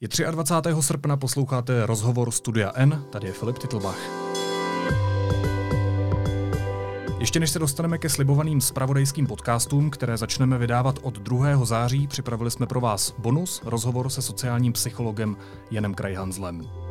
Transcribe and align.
Je 0.00 0.08
23. 0.30 0.82
srpna, 0.82 1.16
posloucháte 1.16 1.86
rozhovor 1.86 2.30
Studia 2.30 2.72
N, 2.74 3.04
tady 3.10 3.26
je 3.26 3.32
Filip 3.32 3.58
Titlbach. 3.58 3.98
Ještě 7.18 7.40
než 7.40 7.50
se 7.50 7.58
dostaneme 7.58 7.98
ke 7.98 8.08
slibovaným 8.08 8.60
spravodajským 8.60 9.26
podcastům, 9.26 9.90
které 9.90 10.16
začneme 10.16 10.58
vydávat 10.58 10.98
od 11.02 11.18
2. 11.18 11.64
září, 11.64 12.06
připravili 12.06 12.50
jsme 12.50 12.66
pro 12.66 12.80
vás 12.80 13.14
bonus, 13.18 13.62
rozhovor 13.64 14.10
se 14.10 14.22
sociálním 14.22 14.72
psychologem 14.72 15.36
Janem 15.70 15.94
Krajhanzlem. 15.94 16.87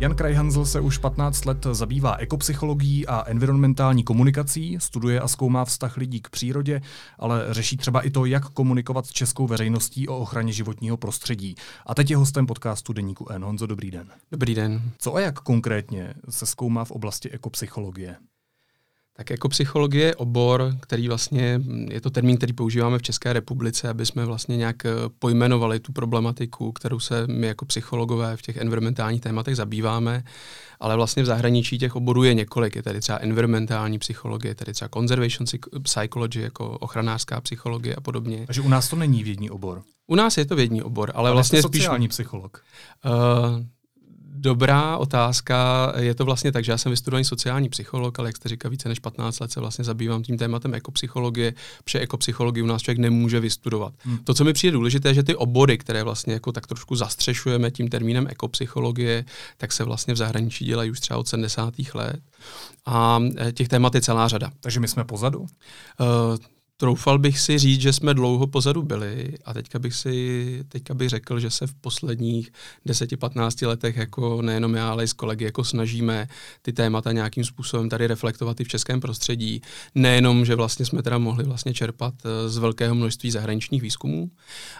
Jan 0.00 0.14
Krajhanzl 0.14 0.64
se 0.64 0.80
už 0.80 0.98
15 0.98 1.44
let 1.44 1.66
zabývá 1.72 2.16
ekopsychologií 2.16 3.06
a 3.06 3.24
environmentální 3.26 4.04
komunikací, 4.04 4.76
studuje 4.80 5.20
a 5.20 5.28
zkoumá 5.28 5.64
vztah 5.64 5.96
lidí 5.96 6.20
k 6.20 6.30
přírodě, 6.30 6.80
ale 7.18 7.46
řeší 7.50 7.76
třeba 7.76 8.00
i 8.00 8.10
to, 8.10 8.24
jak 8.24 8.48
komunikovat 8.48 9.06
s 9.06 9.10
českou 9.10 9.46
veřejností 9.46 10.08
o 10.08 10.18
ochraně 10.18 10.52
životního 10.52 10.96
prostředí. 10.96 11.54
A 11.86 11.94
teď 11.94 12.10
je 12.10 12.16
hostem 12.16 12.46
podcastu 12.46 12.92
Deníku 12.92 13.28
N. 13.30 13.44
Honzo, 13.44 13.66
dobrý 13.66 13.90
den. 13.90 14.10
Dobrý 14.32 14.54
den. 14.54 14.82
Co 14.98 15.14
a 15.14 15.20
jak 15.20 15.40
konkrétně 15.40 16.14
se 16.30 16.46
zkoumá 16.46 16.84
v 16.84 16.90
oblasti 16.90 17.30
ekopsychologie? 17.30 18.16
Tak 19.20 19.30
jako 19.30 19.48
psychologie 19.48 20.06
je 20.06 20.14
obor, 20.14 20.74
který 20.80 21.08
vlastně, 21.08 21.60
je 21.90 22.00
to 22.00 22.10
termín, 22.10 22.36
který 22.36 22.52
používáme 22.52 22.98
v 22.98 23.02
České 23.02 23.32
republice, 23.32 23.88
aby 23.88 24.06
jsme 24.06 24.24
vlastně 24.24 24.56
nějak 24.56 24.86
eh, 24.86 24.90
pojmenovali 25.18 25.80
tu 25.80 25.92
problematiku, 25.92 26.72
kterou 26.72 27.00
se 27.00 27.26
my 27.26 27.46
jako 27.46 27.64
psychologové 27.64 28.36
v 28.36 28.42
těch 28.42 28.56
environmentálních 28.56 29.20
tématech 29.20 29.56
zabýváme, 29.56 30.24
ale 30.80 30.96
vlastně 30.96 31.22
v 31.22 31.26
zahraničí 31.26 31.78
těch 31.78 31.96
oborů 31.96 32.24
je 32.24 32.34
několik. 32.34 32.76
Je 32.76 32.82
tady 32.82 33.00
třeba 33.00 33.18
environmentální 33.18 33.98
psychologie, 33.98 34.54
tady 34.54 34.72
třeba 34.72 34.88
conservation 34.88 35.46
psychology, 35.82 36.40
jako 36.40 36.68
ochranářská 36.70 37.40
psychologie 37.40 37.94
a 37.94 38.00
podobně. 38.00 38.46
Takže 38.46 38.60
u 38.60 38.68
nás 38.68 38.88
to 38.88 38.96
není 38.96 39.24
vědní 39.24 39.50
obor. 39.50 39.82
U 40.06 40.14
nás 40.14 40.38
je 40.38 40.44
to 40.44 40.56
vědní 40.56 40.82
obor, 40.82 41.12
ale, 41.14 41.28
ale 41.28 41.32
vlastně 41.32 41.62
spíš... 41.62 41.82
sociální 41.82 42.08
psycholog. 42.08 42.64
Uh, 43.04 43.64
Dobrá 44.42 44.96
otázka. 44.96 45.92
Je 45.98 46.14
to 46.14 46.24
vlastně 46.24 46.52
tak, 46.52 46.64
že 46.64 46.72
já 46.72 46.78
jsem 46.78 46.90
vystudovaný 46.90 47.24
sociální 47.24 47.68
psycholog, 47.68 48.18
ale 48.18 48.28
jak 48.28 48.36
jste 48.36 48.48
říkal, 48.48 48.70
více 48.70 48.88
než 48.88 48.98
15 48.98 49.40
let 49.40 49.52
se 49.52 49.60
vlastně 49.60 49.84
zabývám 49.84 50.22
tím 50.22 50.38
tématem 50.38 50.74
ekopsychologie, 50.74 51.54
protože 51.84 52.00
ekopsychologii 52.00 52.62
u 52.62 52.66
nás 52.66 52.82
člověk 52.82 52.98
nemůže 52.98 53.40
vystudovat. 53.40 53.94
Hmm. 53.98 54.18
To, 54.18 54.34
co 54.34 54.44
mi 54.44 54.52
přijde 54.52 54.72
důležité, 54.72 55.08
je, 55.08 55.14
že 55.14 55.22
ty 55.22 55.36
obory, 55.36 55.78
které 55.78 56.02
vlastně 56.02 56.32
jako 56.32 56.52
tak 56.52 56.66
trošku 56.66 56.96
zastřešujeme 56.96 57.70
tím 57.70 57.88
termínem 57.88 58.26
ekopsychologie, 58.30 59.24
tak 59.56 59.72
se 59.72 59.84
vlastně 59.84 60.14
v 60.14 60.16
zahraničí 60.16 60.64
dělají 60.64 60.90
už 60.90 61.00
třeba 61.00 61.18
od 61.18 61.28
70. 61.28 61.74
let. 61.94 62.20
A 62.86 63.20
eh, 63.36 63.52
těch 63.52 63.68
témat 63.68 63.94
je 63.94 64.00
celá 64.00 64.28
řada. 64.28 64.50
Takže 64.60 64.80
my 64.80 64.88
jsme 64.88 65.04
pozadu? 65.04 65.40
Uh, 65.40 65.46
Troufal 66.80 67.18
bych 67.18 67.38
si 67.38 67.58
říct, 67.58 67.80
že 67.80 67.92
jsme 67.92 68.14
dlouho 68.14 68.46
pozadu 68.46 68.82
byli 68.82 69.34
a 69.44 69.54
teďka 69.54 69.78
bych 69.78 69.94
si 69.94 70.64
teďka 70.68 70.94
bych 70.94 71.08
řekl, 71.08 71.40
že 71.40 71.50
se 71.50 71.66
v 71.66 71.74
posledních 71.74 72.52
10-15 72.86 73.68
letech 73.68 73.96
jako 73.96 74.42
nejenom 74.42 74.74
já, 74.74 74.90
ale 74.90 75.04
i 75.04 75.08
s 75.08 75.12
kolegy 75.12 75.44
jako 75.44 75.64
snažíme 75.64 76.28
ty 76.62 76.72
témata 76.72 77.12
nějakým 77.12 77.44
způsobem 77.44 77.88
tady 77.88 78.06
reflektovat 78.06 78.60
i 78.60 78.64
v 78.64 78.68
českém 78.68 79.00
prostředí. 79.00 79.62
Nejenom, 79.94 80.44
že 80.44 80.54
vlastně 80.54 80.86
jsme 80.86 81.02
teda 81.02 81.18
mohli 81.18 81.44
vlastně 81.44 81.74
čerpat 81.74 82.14
eh, 82.24 82.48
z 82.48 82.56
velkého 82.56 82.94
množství 82.94 83.30
zahraničních 83.30 83.82
výzkumů, 83.82 84.30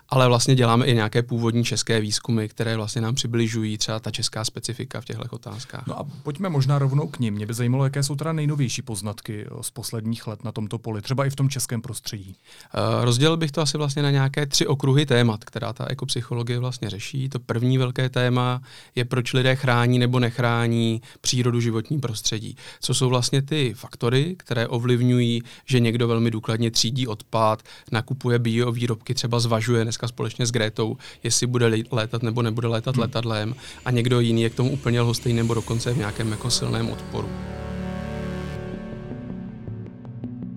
ale 0.08 0.28
vlastně 0.28 0.54
děláme 0.54 0.86
i 0.86 0.94
nějaké 0.94 1.22
původní 1.22 1.64
české 1.64 2.00
výzkumy, 2.00 2.48
které 2.48 2.76
vlastně 2.76 3.02
nám 3.02 3.14
přibližují 3.14 3.78
třeba 3.78 3.98
ta 4.00 4.10
česká 4.10 4.44
specifika 4.44 5.00
v 5.00 5.04
těchto 5.04 5.24
otázkách. 5.30 5.86
No 5.86 5.98
a 5.98 6.06
pojďme 6.22 6.48
možná 6.48 6.78
rovnou 6.78 7.06
k 7.06 7.18
ním. 7.18 7.34
Mě 7.34 7.46
by 7.46 7.54
zajímalo, 7.54 7.84
jaké 7.84 8.02
jsou 8.02 8.16
teda 8.16 8.32
nejnovější 8.32 8.82
poznatky 8.82 9.46
z 9.60 9.70
posledních 9.70 10.26
let 10.26 10.44
na 10.44 10.52
tomto 10.52 10.78
poli, 10.78 11.02
třeba 11.02 11.26
i 11.26 11.30
v 11.30 11.36
tom 11.36 11.48
českém 11.48 11.82
prostředí? 11.82 11.89
Uh, 12.28 13.04
rozdělil 13.04 13.36
bych 13.36 13.52
to 13.52 13.60
asi 13.60 13.78
vlastně 13.78 14.02
na 14.02 14.10
nějaké 14.10 14.46
tři 14.46 14.66
okruhy 14.66 15.06
témat, 15.06 15.44
která 15.44 15.72
ta 15.72 15.86
ekopsychologie 15.90 16.58
vlastně 16.58 16.90
řeší. 16.90 17.28
To 17.28 17.38
první 17.38 17.78
velké 17.78 18.08
téma 18.08 18.62
je, 18.94 19.04
proč 19.04 19.32
lidé 19.32 19.56
chrání 19.56 19.98
nebo 19.98 20.20
nechrání 20.20 21.02
přírodu, 21.20 21.60
životní 21.60 22.00
prostředí. 22.00 22.56
Co 22.80 22.94
jsou 22.94 23.08
vlastně 23.08 23.42
ty 23.42 23.74
faktory, 23.76 24.34
které 24.38 24.68
ovlivňují, 24.68 25.42
že 25.64 25.80
někdo 25.80 26.08
velmi 26.08 26.30
důkladně 26.30 26.70
třídí 26.70 27.06
odpad, 27.06 27.62
nakupuje 27.92 28.38
bio 28.38 28.72
výrobky, 28.72 29.14
třeba 29.14 29.40
zvažuje 29.40 29.84
dneska 29.84 30.08
společně 30.08 30.46
s 30.46 30.52
Grétou, 30.52 30.96
jestli 31.22 31.46
bude 31.46 31.84
létat 31.90 32.22
nebo 32.22 32.42
nebude 32.42 32.68
létat 32.68 32.94
hmm. 32.94 33.02
letadlem 33.02 33.54
a 33.84 33.90
někdo 33.90 34.20
jiný 34.20 34.42
je 34.42 34.50
k 34.50 34.54
tomu 34.54 34.70
úplně 34.70 35.00
lhostejný 35.00 35.36
nebo 35.36 35.54
dokonce 35.54 35.92
v 35.92 35.98
nějakém 35.98 36.30
jako 36.30 36.50
silném 36.50 36.90
odporu. 36.90 37.28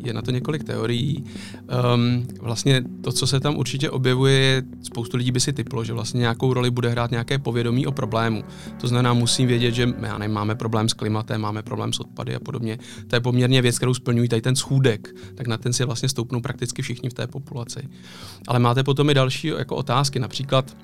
Je 0.06 0.14
na 0.14 0.22
to 0.22 0.32
několik 0.32 0.64
teorií. 0.64 1.24
Um, 1.96 2.28
vlastně 2.42 2.84
to, 3.02 3.12
co 3.12 3.28
se 3.28 3.40
tam 3.40 3.58
určitě 3.58 3.90
objevuje, 3.90 4.64
spoustu 4.84 5.18
lidí 5.18 5.32
by 5.32 5.40
si 5.40 5.54
typlo, 5.54 5.84
že 5.84 5.94
vlastně 5.94 6.20
nějakou 6.20 6.54
roli 6.54 6.72
bude 6.72 6.90
hrát 6.90 7.12
nějaké 7.12 7.40
povědomí 7.40 7.88
o 7.88 7.92
problému. 7.92 8.44
To 8.82 8.88
znamená, 8.88 9.14
musím 9.14 9.48
vědět, 9.48 9.72
že 9.72 9.94
já 10.02 10.18
nevím, 10.18 10.36
máme 10.36 10.56
problém 10.56 10.90
s 10.90 10.94
klimatem, 10.94 11.42
máme 11.42 11.62
problém 11.62 11.94
s 11.94 12.00
odpady 12.00 12.36
a 12.36 12.40
podobně. 12.40 12.78
To 13.08 13.16
je 13.16 13.20
poměrně 13.20 13.62
věc, 13.62 13.78
kterou 13.78 13.94
splňují 13.94 14.30
tady 14.30 14.42
ten 14.42 14.56
schůdek, 14.56 15.16
tak 15.36 15.48
na 15.48 15.58
ten 15.58 15.74
si 15.74 15.86
vlastně 15.86 16.10
stoupnou 16.10 16.42
prakticky 16.42 16.82
všichni 16.82 17.10
v 17.10 17.14
té 17.14 17.28
populaci. 17.28 17.90
Ale 18.48 18.60
máte 18.60 18.84
potom 18.84 19.10
i 19.10 19.14
další 19.14 19.48
jako 19.48 19.76
otázky, 19.76 20.20
například 20.20 20.78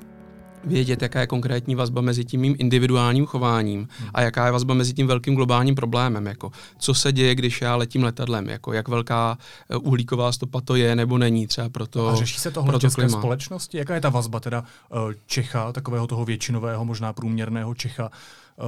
vědět, 0.63 1.01
jaká 1.01 1.19
je 1.19 1.27
konkrétní 1.27 1.75
vazba 1.75 2.01
mezi 2.01 2.25
tím 2.25 2.41
mým 2.41 2.55
individuálním 2.59 3.25
chováním 3.25 3.87
hmm. 3.99 4.09
a 4.13 4.21
jaká 4.21 4.45
je 4.45 4.51
vazba 4.51 4.73
mezi 4.73 4.93
tím 4.93 5.07
velkým 5.07 5.35
globálním 5.35 5.75
problémem. 5.75 6.25
Jako, 6.25 6.51
co 6.77 6.93
se 6.93 7.11
děje, 7.11 7.35
když 7.35 7.61
já 7.61 7.75
letím 7.75 8.03
letadlem, 8.03 8.49
jako, 8.49 8.73
jak 8.73 8.87
velká 8.87 9.37
eh, 9.69 9.75
uhlíková 9.75 10.31
stopa 10.31 10.61
to 10.61 10.75
je 10.75 10.95
nebo 10.95 11.17
není 11.17 11.47
třeba 11.47 11.69
pro 11.69 11.87
to 11.87 12.07
A 12.07 12.15
řeší 12.15 12.39
se 12.39 12.51
tohle 12.51 12.77
v 12.77 12.79
české 12.79 13.01
klima. 13.01 13.17
společnosti? 13.17 13.77
Jaká 13.77 13.95
je 13.95 14.01
ta 14.01 14.09
vazba 14.09 14.39
teda 14.39 14.63
eh, 14.91 15.15
Čecha, 15.25 15.71
takového 15.71 16.07
toho 16.07 16.25
většinového, 16.25 16.85
možná 16.85 17.13
průměrného 17.13 17.75
Čecha, 17.75 18.11
eh, 18.11 18.63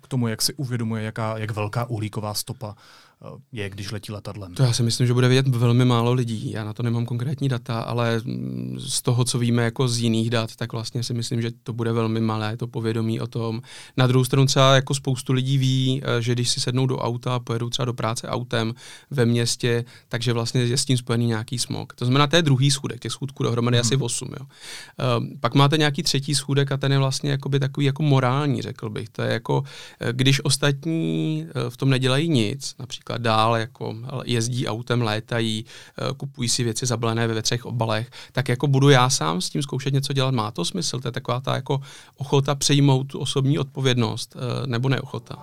k 0.00 0.08
tomu, 0.08 0.28
jak 0.28 0.42
si 0.42 0.54
uvědomuje, 0.54 1.02
jaká, 1.02 1.38
jak 1.38 1.50
velká 1.50 1.84
uhlíková 1.84 2.34
stopa 2.34 2.74
je, 3.52 3.70
když 3.70 3.90
letí 3.90 4.12
letadlem? 4.12 4.54
To 4.54 4.62
já 4.62 4.72
si 4.72 4.82
myslím, 4.82 5.06
že 5.06 5.14
bude 5.14 5.28
vědět 5.28 5.56
velmi 5.56 5.84
málo 5.84 6.12
lidí. 6.12 6.50
Já 6.50 6.64
na 6.64 6.72
to 6.72 6.82
nemám 6.82 7.06
konkrétní 7.06 7.48
data, 7.48 7.80
ale 7.80 8.20
mm, 8.24 8.76
z 8.80 9.02
toho, 9.02 9.24
co 9.24 9.38
víme 9.38 9.64
jako 9.64 9.88
z 9.88 9.98
jiných 9.98 10.30
dat, 10.30 10.56
tak 10.56 10.72
vlastně 10.72 11.02
si 11.02 11.14
myslím, 11.14 11.42
že 11.42 11.50
to 11.62 11.72
bude 11.72 11.92
velmi 11.92 12.20
malé, 12.20 12.56
to 12.56 12.66
povědomí 12.66 13.20
o 13.20 13.26
tom. 13.26 13.62
Na 13.96 14.06
druhou 14.06 14.24
stranu 14.24 14.46
třeba 14.46 14.74
jako 14.74 14.94
spoustu 14.94 15.32
lidí 15.32 15.58
ví, 15.58 16.02
eh, 16.04 16.22
že 16.22 16.32
když 16.32 16.50
si 16.50 16.60
sednou 16.60 16.86
do 16.86 16.98
auta, 16.98 17.38
pojedou 17.38 17.70
třeba 17.70 17.86
do 17.86 17.94
práce 17.94 18.28
autem 18.28 18.74
ve 19.10 19.26
městě, 19.26 19.84
takže 20.08 20.32
vlastně 20.32 20.60
je 20.60 20.76
s 20.76 20.84
tím 20.84 20.96
spojený 20.96 21.26
nějaký 21.26 21.58
smog. 21.58 21.94
To 21.94 22.04
znamená, 22.04 22.26
to 22.26 22.36
je 22.36 22.42
druhý 22.42 22.70
schůdek, 22.70 23.00
těch 23.00 23.12
schůdků 23.12 23.42
dohromady 23.42 23.76
hmm. 23.76 23.80
asi 23.80 23.96
8. 23.96 24.28
Jo. 24.40 24.46
Uh, 24.46 25.26
pak 25.40 25.54
máte 25.54 25.78
nějaký 25.78 26.02
třetí 26.02 26.34
schůdek 26.34 26.72
a 26.72 26.76
ten 26.76 26.92
je 26.92 26.98
vlastně 26.98 27.30
jakoby 27.30 27.60
takový 27.60 27.86
jako 27.86 28.02
morální, 28.02 28.62
řekl 28.62 28.90
bych. 28.90 29.08
To 29.08 29.22
je 29.22 29.32
jako, 29.32 29.62
když 30.12 30.44
ostatní 30.44 31.46
v 31.68 31.76
tom 31.76 31.90
nedělají 31.90 32.28
nic, 32.28 32.74
například 32.78 33.09
například 33.10 33.22
dál 33.22 33.56
jako 33.56 33.94
jezdí 34.24 34.66
autem, 34.66 35.02
létají, 35.02 35.64
eh, 35.98 36.14
kupují 36.16 36.48
si 36.48 36.64
věci 36.64 36.86
zabalené 36.86 37.26
ve 37.26 37.42
třech 37.42 37.66
obalech, 37.66 38.10
tak 38.32 38.48
jako 38.48 38.66
budu 38.66 38.90
já 38.90 39.10
sám 39.10 39.40
s 39.40 39.50
tím 39.50 39.62
zkoušet 39.62 39.94
něco 39.94 40.12
dělat. 40.12 40.34
Má 40.34 40.50
to 40.50 40.64
smysl? 40.64 41.00
To 41.00 41.08
je 41.08 41.12
taková 41.12 41.40
ta 41.40 41.54
jako 41.54 41.80
ochota 42.16 42.54
přejmout 42.54 43.06
tu 43.06 43.18
osobní 43.18 43.58
odpovědnost 43.58 44.36
eh, 44.36 44.66
nebo 44.66 44.88
neochota. 44.88 45.36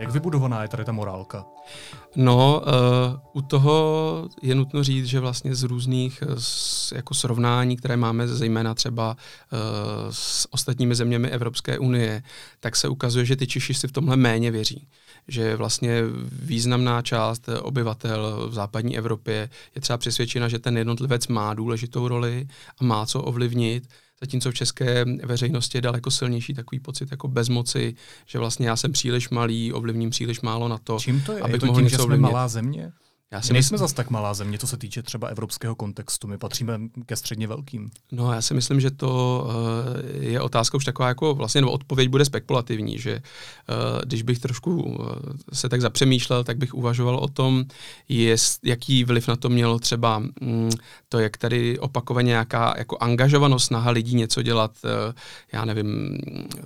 Jak 0.00 0.10
vybudovaná 0.10 0.62
je 0.62 0.68
tady 0.68 0.84
ta 0.84 0.92
morálka? 0.92 1.44
No, 2.16 2.62
uh, 2.66 3.42
u 3.42 3.42
toho 3.42 4.28
je 4.42 4.54
nutno 4.54 4.84
říct, 4.84 5.06
že 5.06 5.20
vlastně 5.20 5.54
z 5.54 5.62
různých 5.62 6.22
z, 6.38 6.92
jako 6.92 7.14
srovnání, 7.14 7.76
které 7.76 7.96
máme 7.96 8.28
zejména 8.28 8.74
třeba 8.74 9.16
uh, 9.16 9.58
s 10.10 10.48
ostatními 10.50 10.94
zeměmi 10.94 11.28
Evropské 11.28 11.78
unie, 11.78 12.22
tak 12.60 12.76
se 12.76 12.88
ukazuje, 12.88 13.24
že 13.24 13.36
ty 13.36 13.46
Češi 13.46 13.74
si 13.74 13.88
v 13.88 13.92
tomhle 13.92 14.16
méně 14.16 14.50
věří. 14.50 14.88
Že 15.28 15.56
vlastně 15.56 16.02
významná 16.32 17.02
část 17.02 17.48
obyvatel 17.62 18.48
v 18.50 18.54
západní 18.54 18.98
Evropě 18.98 19.50
je 19.74 19.80
třeba 19.80 19.96
přesvědčena, 19.98 20.48
že 20.48 20.58
ten 20.58 20.78
jednotlivec 20.78 21.28
má 21.28 21.54
důležitou 21.54 22.08
roli 22.08 22.48
a 22.78 22.84
má 22.84 23.06
co 23.06 23.22
ovlivnit, 23.22 23.88
zatímco 24.20 24.50
v 24.50 24.54
české 24.54 25.04
veřejnosti 25.24 25.78
je 25.78 25.82
daleko 25.82 26.10
silnější 26.10 26.54
takový 26.54 26.80
pocit 26.80 27.10
jako 27.10 27.28
bezmoci, 27.28 27.94
že 28.26 28.38
vlastně 28.38 28.68
já 28.68 28.76
jsem 28.76 28.92
příliš 28.92 29.30
malý, 29.30 29.72
ovlivním 29.72 30.10
příliš 30.10 30.40
málo 30.40 30.68
na 30.68 30.78
to, 30.78 30.98
Čím 31.00 31.22
to 31.22 31.32
je? 31.32 31.40
Abych 31.40 31.54
je 31.54 31.60
to 31.60 31.66
mohl 31.66 31.80
tím, 31.80 31.88
že 31.88 31.98
jsme 31.98 32.16
malá 32.16 32.48
země? 32.48 32.92
Já 33.32 33.42
si 33.42 33.52
nejsme 33.52 33.74
myslím... 33.74 33.78
zas 33.78 33.92
tak 33.92 34.10
malá 34.10 34.34
země, 34.34 34.58
co 34.58 34.66
se 34.66 34.76
týče 34.76 35.02
třeba 35.02 35.28
evropského 35.28 35.74
kontextu. 35.74 36.28
My 36.28 36.38
patříme 36.38 36.80
ke 37.06 37.16
středně 37.16 37.46
velkým. 37.46 37.90
No, 38.12 38.32
já 38.32 38.42
si 38.42 38.54
myslím, 38.54 38.80
že 38.80 38.90
to 38.90 39.44
uh, 39.46 40.22
je 40.22 40.40
otázka 40.40 40.76
už 40.76 40.84
taková 40.84 41.08
jako 41.08 41.34
vlastně, 41.34 41.60
nebo 41.60 41.72
odpověď 41.72 42.08
bude 42.08 42.24
spekulativní, 42.24 42.98
že 42.98 43.14
uh, 43.14 44.00
když 44.04 44.22
bych 44.22 44.38
trošku 44.38 44.82
uh, 44.82 45.08
se 45.52 45.68
tak 45.68 45.80
zapřemýšlel, 45.80 46.44
tak 46.44 46.56
bych 46.56 46.74
uvažoval 46.74 47.16
o 47.16 47.28
tom, 47.28 47.64
jest, 48.08 48.66
jaký 48.66 49.04
vliv 49.04 49.28
na 49.28 49.36
to 49.36 49.48
mělo 49.48 49.78
třeba 49.78 50.22
um, 50.40 50.70
to, 51.08 51.18
jak 51.18 51.36
tady 51.36 51.78
opakovaně 51.78 52.28
nějaká 52.28 52.74
jako 52.78 52.96
angažovanost, 53.00 53.66
snaha 53.66 53.90
lidí 53.90 54.14
něco 54.16 54.42
dělat, 54.42 54.70
já 55.52 55.64
nevím, 55.64 56.18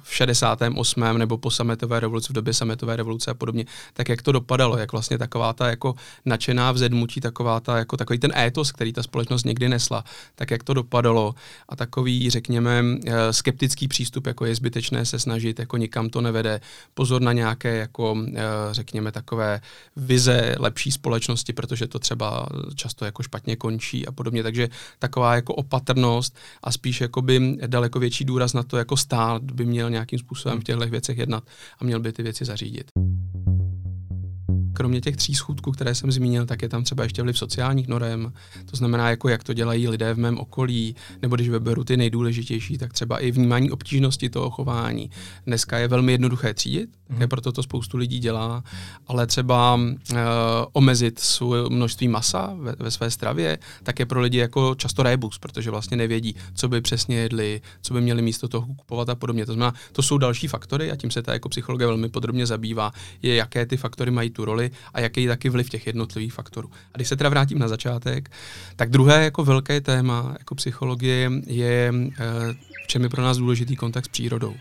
v 0.02 0.14
68. 0.14 1.18
nebo 1.18 1.38
po 1.38 1.50
sametové 1.50 2.00
revoluci, 2.00 2.32
v 2.32 2.34
době 2.34 2.54
sametové 2.54 2.96
revoluce 2.96 3.30
a 3.30 3.34
podobně, 3.34 3.64
tak 3.92 4.08
jak 4.08 4.22
to 4.22 4.32
dopadalo, 4.32 4.78
jak 4.78 4.92
vlastně 4.92 5.18
taková 5.18 5.52
ta 5.52 5.68
jako 5.68 5.94
nadšená 6.24 6.53
nadšená 6.54 6.72
v 6.72 6.78
zedmutí 6.78 7.20
taková 7.20 7.60
ta, 7.60 7.78
jako 7.78 7.96
takový 7.96 8.18
ten 8.18 8.32
étos, 8.36 8.72
který 8.72 8.92
ta 8.92 9.02
společnost 9.02 9.44
někdy 9.44 9.68
nesla, 9.68 10.04
tak 10.34 10.50
jak 10.50 10.62
to 10.62 10.74
dopadalo 10.74 11.34
a 11.68 11.76
takový, 11.76 12.30
řekněme, 12.30 12.84
eh, 13.06 13.32
skeptický 13.32 13.88
přístup, 13.88 14.26
jako 14.26 14.44
je 14.44 14.54
zbytečné 14.54 15.04
se 15.04 15.18
snažit, 15.18 15.58
jako 15.58 15.76
nikam 15.76 16.08
to 16.08 16.20
nevede, 16.20 16.60
pozor 16.94 17.22
na 17.22 17.32
nějaké, 17.32 17.76
jako 17.76 18.16
eh, 18.34 18.42
řekněme, 18.70 19.12
takové 19.12 19.60
vize 19.96 20.54
lepší 20.58 20.90
společnosti, 20.90 21.52
protože 21.52 21.86
to 21.86 21.98
třeba 21.98 22.46
často 22.74 23.04
jako 23.04 23.22
špatně 23.22 23.56
končí 23.56 24.06
a 24.06 24.12
podobně, 24.12 24.42
takže 24.42 24.68
taková 24.98 25.34
jako 25.34 25.54
opatrnost 25.54 26.36
a 26.62 26.72
spíš 26.72 27.00
jakoby 27.00 27.56
daleko 27.66 27.98
větší 27.98 28.24
důraz 28.24 28.52
na 28.52 28.62
to, 28.62 28.76
jako 28.76 28.96
stát 28.96 29.42
by 29.42 29.64
měl 29.66 29.90
nějakým 29.90 30.18
způsobem 30.18 30.60
v 30.60 30.64
těchto 30.64 30.86
věcech 30.86 31.18
jednat 31.18 31.44
a 31.78 31.84
měl 31.84 32.00
by 32.00 32.12
ty 32.12 32.22
věci 32.22 32.44
zařídit 32.44 32.90
kromě 34.74 35.00
těch 35.00 35.16
tří 35.16 35.34
schůdků, 35.34 35.72
které 35.72 35.94
jsem 35.94 36.12
zmínil, 36.12 36.46
tak 36.46 36.62
je 36.62 36.68
tam 36.68 36.84
třeba 36.84 37.02
ještě 37.02 37.22
vliv 37.22 37.38
sociálních 37.38 37.88
norem, 37.88 38.32
to 38.70 38.76
znamená, 38.76 39.10
jako 39.10 39.28
jak 39.28 39.44
to 39.44 39.52
dělají 39.52 39.88
lidé 39.88 40.14
v 40.14 40.18
mém 40.18 40.38
okolí, 40.38 40.96
nebo 41.22 41.36
když 41.36 41.48
vyberu 41.48 41.84
ty 41.84 41.96
nejdůležitější, 41.96 42.78
tak 42.78 42.92
třeba 42.92 43.18
i 43.18 43.30
vnímání 43.30 43.70
obtížnosti 43.70 44.30
toho 44.30 44.50
chování. 44.50 45.10
Dneska 45.46 45.78
je 45.78 45.88
velmi 45.88 46.12
jednoduché 46.12 46.54
třídit, 46.54 46.90
mm. 47.08 47.16
také 47.16 47.26
proto 47.26 47.52
to 47.52 47.62
spoustu 47.62 47.96
lidí 47.96 48.18
dělá, 48.18 48.64
ale 49.06 49.26
třeba 49.26 49.74
uh, 49.74 50.18
omezit 50.72 51.18
svůj 51.18 51.58
množství 51.68 52.08
masa 52.08 52.54
ve, 52.58 52.74
ve 52.78 52.90
své 52.90 53.10
stravě, 53.10 53.58
tak 53.82 53.98
je 53.98 54.06
pro 54.06 54.20
lidi 54.20 54.38
jako 54.38 54.74
často 54.74 55.02
rebus, 55.02 55.38
protože 55.38 55.70
vlastně 55.70 55.96
nevědí, 55.96 56.34
co 56.54 56.68
by 56.68 56.80
přesně 56.80 57.16
jedli, 57.16 57.60
co 57.82 57.94
by 57.94 58.00
měli 58.00 58.22
místo 58.22 58.48
toho 58.48 58.66
kupovat 58.66 59.08
a 59.08 59.14
podobně. 59.14 59.46
To 59.46 59.52
znamená, 59.52 59.74
to 59.92 60.02
jsou 60.02 60.18
další 60.18 60.48
faktory 60.48 60.90
a 60.90 60.96
tím 60.96 61.10
se 61.10 61.22
ta 61.22 61.32
jako 61.32 61.48
psychologie 61.48 61.86
velmi 61.86 62.08
podrobně 62.08 62.46
zabývá, 62.46 62.92
je, 63.22 63.34
jaké 63.34 63.66
ty 63.66 63.76
faktory 63.76 64.10
mají 64.10 64.30
tu 64.30 64.44
roli 64.44 64.63
a 64.94 65.00
jaký 65.00 65.22
je 65.22 65.28
taky 65.28 65.48
vliv 65.48 65.70
těch 65.70 65.86
jednotlivých 65.86 66.32
faktorů. 66.32 66.70
A 66.94 66.96
když 66.96 67.08
se 67.08 67.16
teda 67.16 67.30
vrátím 67.30 67.58
na 67.58 67.68
začátek, 67.68 68.30
tak 68.76 68.90
druhé 68.90 69.24
jako 69.24 69.44
velké 69.44 69.80
téma 69.80 70.34
jako 70.38 70.54
psychologie 70.54 71.30
je, 71.46 71.94
eh, 72.12 72.54
v 72.84 72.86
čem 72.86 73.02
je 73.02 73.08
pro 73.08 73.22
nás 73.22 73.38
důležitý 73.38 73.76
kontakt 73.76 74.04
s 74.04 74.08
přírodou. 74.08 74.54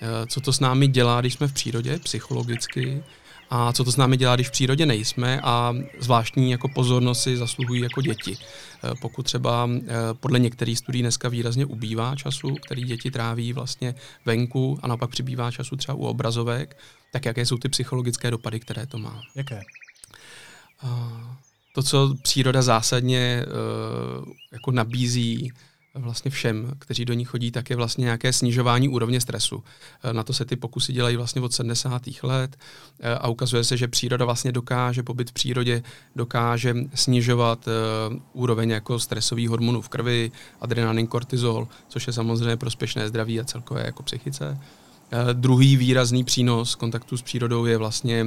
Eh, 0.00 0.26
co 0.26 0.40
to 0.40 0.52
s 0.52 0.60
námi 0.60 0.88
dělá, 0.88 1.20
když 1.20 1.34
jsme 1.34 1.48
v 1.48 1.52
přírodě, 1.52 1.98
psychologicky, 1.98 3.02
a 3.50 3.72
co 3.72 3.84
to 3.84 3.92
s 3.92 3.96
námi 3.96 4.16
dělá, 4.16 4.34
když 4.34 4.48
v 4.48 4.50
přírodě 4.50 4.86
nejsme 4.86 5.40
a 5.42 5.74
zvláštní 6.00 6.50
jako 6.50 6.68
pozornost 6.68 7.22
si 7.22 7.36
zasluhují 7.36 7.82
jako 7.82 8.02
děti. 8.02 8.36
Eh, 8.84 8.94
pokud 9.00 9.22
třeba 9.22 9.68
podle 10.12 10.38
některých 10.38 10.78
studií 10.78 11.02
dneska 11.02 11.28
výrazně 11.28 11.66
ubývá 11.66 12.16
času, 12.16 12.54
který 12.66 12.84
děti 12.84 13.10
tráví 13.10 13.52
vlastně 13.52 13.94
venku 14.24 14.78
a 14.82 14.88
naopak 14.88 15.10
přibývá 15.10 15.50
času 15.50 15.76
třeba 15.76 15.94
u 15.94 16.02
obrazovek, 16.02 16.76
tak 17.12 17.24
jaké 17.24 17.46
jsou 17.46 17.58
ty 17.58 17.68
psychologické 17.68 18.30
dopady, 18.30 18.60
které 18.60 18.86
to 18.86 18.98
má? 18.98 19.22
Jaké? 19.34 19.62
to, 21.74 21.82
co 21.82 22.14
příroda 22.22 22.62
zásadně 22.62 23.44
jako 24.52 24.70
nabízí 24.70 25.52
vlastně 25.98 26.30
všem, 26.30 26.72
kteří 26.78 27.04
do 27.04 27.14
ní 27.14 27.24
chodí, 27.24 27.50
tak 27.50 27.70
je 27.70 27.76
vlastně 27.76 28.04
nějaké 28.04 28.32
snižování 28.32 28.88
úrovně 28.88 29.20
stresu. 29.20 29.64
E, 30.04 30.12
na 30.12 30.22
to 30.22 30.32
se 30.32 30.44
ty 30.44 30.56
pokusy 30.56 30.92
dělají 30.92 31.16
vlastně 31.16 31.42
od 31.42 31.52
70. 31.52 32.02
let 32.22 32.56
e, 33.00 33.14
a 33.14 33.28
ukazuje 33.28 33.64
se, 33.64 33.76
že 33.76 33.88
příroda 33.88 34.24
vlastně 34.24 34.52
dokáže, 34.52 35.02
pobyt 35.02 35.30
v 35.30 35.32
přírodě 35.32 35.82
dokáže 36.16 36.74
snižovat 36.94 37.66
uh, 37.66 38.16
úroveň 38.32 38.70
jako 38.70 38.98
stresových 38.98 39.48
hormonů 39.48 39.80
v 39.80 39.88
krvi, 39.88 40.30
adrenalin, 40.60 41.06
kortizol, 41.06 41.68
což 41.88 42.06
je 42.06 42.12
samozřejmě 42.12 42.56
prospěšné 42.56 43.08
zdraví 43.08 43.40
a 43.40 43.44
celkové 43.44 43.82
jako 43.86 44.02
psychice. 44.02 44.58
Uh, 45.12 45.32
druhý 45.32 45.76
výrazný 45.76 46.24
přínos 46.24 46.74
kontaktu 46.74 47.16
s 47.16 47.22
přírodou 47.22 47.64
je 47.64 47.76
vlastně 47.76 48.26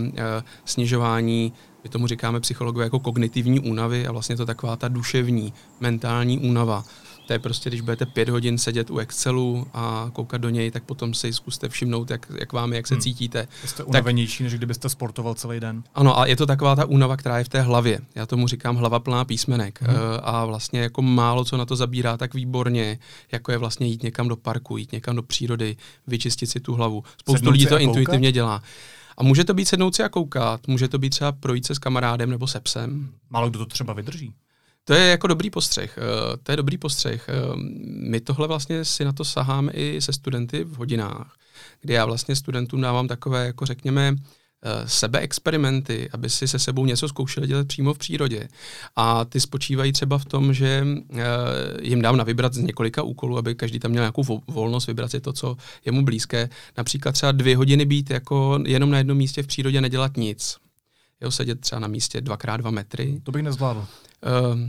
snižování, 0.66 1.54
my 1.84 1.90
tomu 1.90 2.08
říkáme 2.08 2.40
psychologové 2.40 2.84
jako 2.84 3.00
kognitivní 3.00 3.60
únavy 3.60 4.08
a 4.08 4.12
vlastně 4.12 4.38
to 4.38 4.46
taková 4.46 4.76
ta 4.76 4.88
duševní, 4.88 5.54
mentální 5.80 6.40
únava. 6.40 6.84
To 7.32 7.36
je 7.36 7.40
prostě, 7.40 7.70
když 7.70 7.82
budete 7.82 8.06
pět 8.06 8.30
hodin 8.30 8.58
sedět 8.58 8.90
u 8.90 8.98
Excelu 8.98 9.68
a 9.74 10.10
koukat 10.14 10.42
do 10.42 10.50
něj, 10.50 10.72
tak 10.72 10.84
potom 10.84 11.14
si 11.14 11.34
zkuste 11.34 11.70
všimnout, 11.70 12.12
jak, 12.12 12.32
jak 12.40 12.54
vám 12.54 12.74
jak 12.74 12.88
se 12.88 12.94
hmm. 12.94 13.02
cítíte. 13.02 13.48
Jste 13.66 13.84
unavenější, 13.84 14.38
tak, 14.38 14.44
než 14.44 14.54
kdybyste 14.54 14.90
sportoval 14.90 15.34
celý 15.34 15.60
den. 15.60 15.84
Ano, 15.96 16.20
a 16.20 16.26
je 16.26 16.36
to 16.36 16.46
taková 16.46 16.76
ta 16.76 16.86
únava, 16.86 17.18
která 17.18 17.38
je 17.38 17.44
v 17.44 17.50
té 17.50 17.62
hlavě. 17.62 18.00
Já 18.16 18.26
tomu 18.26 18.48
říkám 18.48 18.76
hlava 18.76 19.00
plná 19.00 19.26
písmenek. 19.26 19.82
Hmm. 19.82 19.98
A 20.24 20.46
vlastně 20.46 20.80
jako 20.80 21.02
málo 21.02 21.46
co 21.46 21.58
na 21.58 21.66
to 21.66 21.76
zabírá 21.76 22.18
tak 22.18 22.34
výborně, 22.34 23.00
jako 23.32 23.52
je 23.52 23.58
vlastně 23.58 23.88
jít 23.88 24.04
někam 24.04 24.28
do 24.28 24.36
parku, 24.36 24.78
jít 24.78 24.92
někam 24.92 25.16
do 25.16 25.24
přírody, 25.24 25.78
vyčistit 26.08 26.50
si 26.50 26.60
tu 26.60 26.74
hlavu. 26.74 27.04
Spoustu 27.18 27.50
lidí 27.50 27.66
to 27.66 27.80
intuitivně 27.80 28.32
dělá. 28.32 28.64
A 29.18 29.24
může 29.24 29.44
to 29.44 29.54
být 29.54 29.66
sednout 29.66 29.96
si 29.96 30.04
a 30.04 30.10
koukat, 30.10 30.68
může 30.68 30.88
to 30.88 31.00
být 31.00 31.10
třeba 31.10 31.32
projít 31.32 31.66
se 31.66 31.76
s 31.76 31.80
kamarádem 31.80 32.30
nebo 32.30 32.48
se 32.48 32.60
psem. 32.60 33.10
Málo 33.30 33.50
kdo 33.50 33.60
to 33.60 33.66
třeba 33.66 33.94
vydrží. 33.94 34.34
To 34.92 34.96
je 34.96 35.10
jako 35.10 35.28
dobrý 35.28 35.50
postřeh. 35.50 35.98
Uh, 35.98 36.38
to 36.44 36.52
je 36.52 36.56
dobrý 36.56 36.78
postřeh. 36.78 37.30
Uh, 37.30 37.56
my 38.10 38.20
tohle 38.20 38.48
vlastně 38.48 38.86
si 38.86 39.06
na 39.06 39.14
to 39.14 39.26
saháme 39.26 39.72
i 39.72 40.02
se 40.02 40.14
studenty 40.14 40.64
v 40.64 40.76
hodinách, 40.76 41.36
kdy 41.82 41.94
já 41.94 42.06
vlastně 42.06 42.36
studentům 42.36 42.82
dávám 42.82 43.08
takové, 43.08 43.46
jako 43.46 43.66
řekněme, 43.66 44.16
Eh, 44.64 44.90
sebeexperimenty, 44.90 46.10
aby 46.14 46.30
si 46.30 46.48
se 46.48 46.60
sebou 46.60 46.86
něco 46.86 47.08
zkoušeli 47.08 47.48
dělat 47.48 47.68
přímo 47.68 47.94
v 47.94 47.98
přírodě. 47.98 48.48
A 48.96 49.26
ty 49.26 49.40
spočívají 49.40 49.92
třeba 49.92 50.18
v 50.18 50.26
tom, 50.26 50.54
že 50.54 50.86
eh, 51.14 51.24
jim 51.82 52.02
dám 52.02 52.18
na 52.18 52.24
vybrat 52.24 52.54
z 52.54 52.58
několika 52.58 53.04
úkolů, 53.04 53.38
aby 53.38 53.56
každý 53.56 53.80
tam 53.80 53.92
měl 53.92 54.02
nějakou 54.02 54.42
volnost, 54.48 54.88
vybrat 54.88 55.12
si 55.12 55.20
to, 55.20 55.34
co 55.34 55.58
je 55.86 55.92
mu 55.92 56.02
blízké. 56.06 56.50
Například 56.78 57.12
třeba 57.12 57.32
dvě 57.32 57.58
hodiny 57.58 57.86
být 57.86 58.10
jako 58.10 58.60
jenom 58.66 58.92
na 58.92 58.98
jednom 58.98 59.18
místě 59.18 59.44
v 59.44 59.48
přírodě, 59.48 59.82
nedělat 59.82 60.18
nic. 60.18 60.58
Jo, 61.22 61.32
sedět 61.32 61.60
třeba 61.60 61.80
na 61.80 61.88
místě 61.88 62.22
dvakrát 62.22 62.58
dva 62.58 62.72
metry. 62.72 63.22
To 63.24 63.32
bych 63.32 63.44
nezvládl. 63.44 63.80
Uh, 63.80 64.60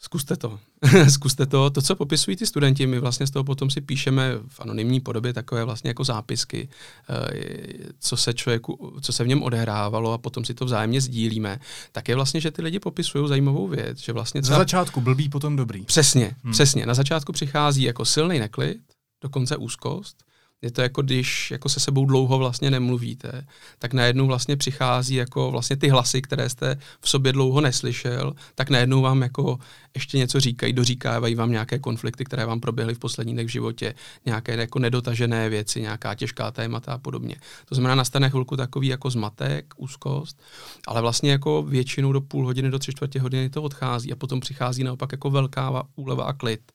Zkuste 0.00 0.36
to. 0.36 0.58
Zkuste 1.08 1.46
to. 1.46 1.70
To, 1.70 1.82
co 1.82 1.96
popisují 1.96 2.36
ty 2.36 2.46
studenti, 2.46 2.86
my 2.86 2.98
vlastně 2.98 3.26
z 3.26 3.30
toho 3.30 3.44
potom 3.44 3.70
si 3.70 3.80
píšeme 3.80 4.32
v 4.48 4.60
anonymní 4.60 5.00
podobě 5.00 5.32
takové 5.32 5.64
vlastně 5.64 5.90
jako 5.90 6.04
zápisky, 6.04 6.68
eh, 7.10 7.92
co 8.00 8.16
se 8.16 8.34
člověku, 8.34 8.96
co 9.00 9.12
se 9.12 9.24
v 9.24 9.28
něm 9.28 9.42
odehrávalo 9.42 10.12
a 10.12 10.18
potom 10.18 10.44
si 10.44 10.54
to 10.54 10.64
vzájemně 10.64 11.00
sdílíme. 11.00 11.60
Tak 11.92 12.08
je 12.08 12.14
vlastně, 12.14 12.40
že 12.40 12.50
ty 12.50 12.62
lidi 12.62 12.78
popisují 12.78 13.28
zajímavou 13.28 13.68
věc, 13.68 13.98
že 13.98 14.12
vlastně 14.12 14.42
třeba... 14.42 14.58
Na 14.58 14.62
začátku 14.64 15.00
blbý, 15.00 15.28
potom 15.28 15.56
dobrý. 15.56 15.84
Přesně, 15.84 16.36
hmm. 16.44 16.52
přesně. 16.52 16.86
Na 16.86 16.94
začátku 16.94 17.32
přichází 17.32 17.82
jako 17.82 18.04
silný 18.04 18.38
neklid, 18.38 18.78
dokonce 19.22 19.56
úzkost, 19.56 20.24
je 20.62 20.70
to 20.70 20.82
jako 20.82 21.02
když 21.02 21.50
jako 21.50 21.68
se 21.68 21.80
sebou 21.80 22.06
dlouho 22.06 22.38
vlastně 22.38 22.70
nemluvíte, 22.70 23.46
tak 23.78 23.92
najednou 23.92 24.26
vlastně 24.26 24.56
přichází 24.56 25.14
jako 25.14 25.50
vlastně 25.50 25.76
ty 25.76 25.88
hlasy, 25.88 26.22
které 26.22 26.48
jste 26.48 26.78
v 27.00 27.08
sobě 27.08 27.32
dlouho 27.32 27.60
neslyšel, 27.60 28.34
tak 28.54 28.70
najednou 28.70 29.02
vám 29.02 29.22
jako 29.22 29.58
ještě 29.94 30.18
něco 30.18 30.40
říkají, 30.40 30.72
doříkávají 30.72 31.34
vám 31.34 31.50
nějaké 31.50 31.78
konflikty, 31.78 32.24
které 32.24 32.46
vám 32.46 32.60
proběhly 32.60 32.94
v 32.94 32.98
posledních 32.98 33.34
dnech 33.34 33.46
v 33.46 33.50
životě, 33.50 33.94
nějaké 34.26 34.56
jako 34.56 34.78
nedotažené 34.78 35.48
věci, 35.48 35.80
nějaká 35.80 36.14
těžká 36.14 36.50
témata 36.50 36.92
a 36.92 36.98
podobně. 36.98 37.36
To 37.64 37.74
znamená, 37.74 37.94
nastane 37.94 38.30
chvilku 38.30 38.56
takový 38.56 38.88
jako 38.88 39.10
zmatek, 39.10 39.74
úzkost, 39.76 40.42
ale 40.86 41.00
vlastně 41.00 41.30
jako 41.30 41.62
většinou 41.62 42.12
do 42.12 42.20
půl 42.20 42.46
hodiny, 42.46 42.70
do 42.70 42.78
tři 42.78 42.92
čtvrtě 42.92 43.20
hodiny 43.20 43.50
to 43.50 43.62
odchází 43.62 44.12
a 44.12 44.16
potom 44.16 44.40
přichází 44.40 44.84
naopak 44.84 45.12
jako 45.12 45.30
velká 45.30 45.82
úleva 45.96 46.24
a 46.24 46.32
klid. 46.32 46.72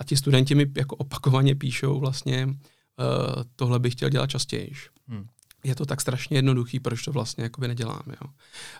A 0.00 0.04
ti 0.04 0.16
studenti 0.16 0.54
mi 0.54 0.66
jako 0.76 0.96
opakovaně 0.96 1.54
píšou 1.54 2.00
vlastně, 2.00 2.48
uh, 2.98 3.42
tohle 3.56 3.78
bych 3.78 3.92
chtěl 3.92 4.08
dělat 4.08 4.30
častěji. 4.30 4.72
Hmm. 5.08 5.26
Je 5.64 5.74
to 5.74 5.86
tak 5.86 6.00
strašně 6.00 6.38
jednoduchý, 6.38 6.80
proč 6.80 7.02
to 7.02 7.12
vlastně 7.12 7.44
jakoby 7.44 7.68
nedělám. 7.68 8.02
Jo. 8.06 8.30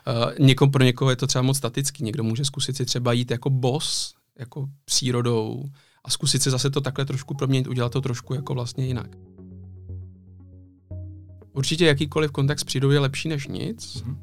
Uh, 0.07 0.45
někom, 0.45 0.71
pro 0.71 0.83
někoho 0.83 1.09
je 1.09 1.15
to 1.15 1.27
třeba 1.27 1.41
moc 1.41 1.57
statický, 1.57 2.03
někdo 2.03 2.23
může 2.23 2.45
zkusit 2.45 2.77
si 2.77 2.85
třeba 2.85 3.13
jít 3.13 3.31
jako 3.31 3.49
boss, 3.49 4.15
jako 4.39 4.69
přírodou 4.85 5.63
a 6.03 6.09
zkusit 6.09 6.43
si 6.43 6.51
zase 6.51 6.69
to 6.69 6.81
takhle 6.81 7.05
trošku 7.05 7.33
proměnit, 7.33 7.67
udělat 7.67 7.91
to 7.91 8.01
trošku 8.01 8.33
jako 8.33 8.53
vlastně 8.53 8.85
jinak. 8.85 9.32
Určitě 11.53 11.85
jakýkoliv 11.85 12.31
kontakt 12.31 12.59
s 12.59 12.63
přírodou 12.63 12.93
je 12.93 12.99
lepší 12.99 13.29
než 13.29 13.47
nic, 13.47 13.95
mm-hmm. 13.95 14.15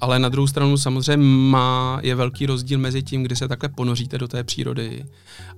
ale 0.00 0.18
na 0.18 0.28
druhou 0.28 0.46
stranu 0.46 0.76
samozřejmě 0.76 1.24
má, 1.50 2.00
je 2.02 2.14
velký 2.14 2.46
rozdíl 2.46 2.78
mezi 2.78 3.02
tím, 3.02 3.22
kdy 3.22 3.36
se 3.36 3.48
takhle 3.48 3.68
ponoříte 3.68 4.18
do 4.18 4.28
té 4.28 4.44
přírody 4.44 5.04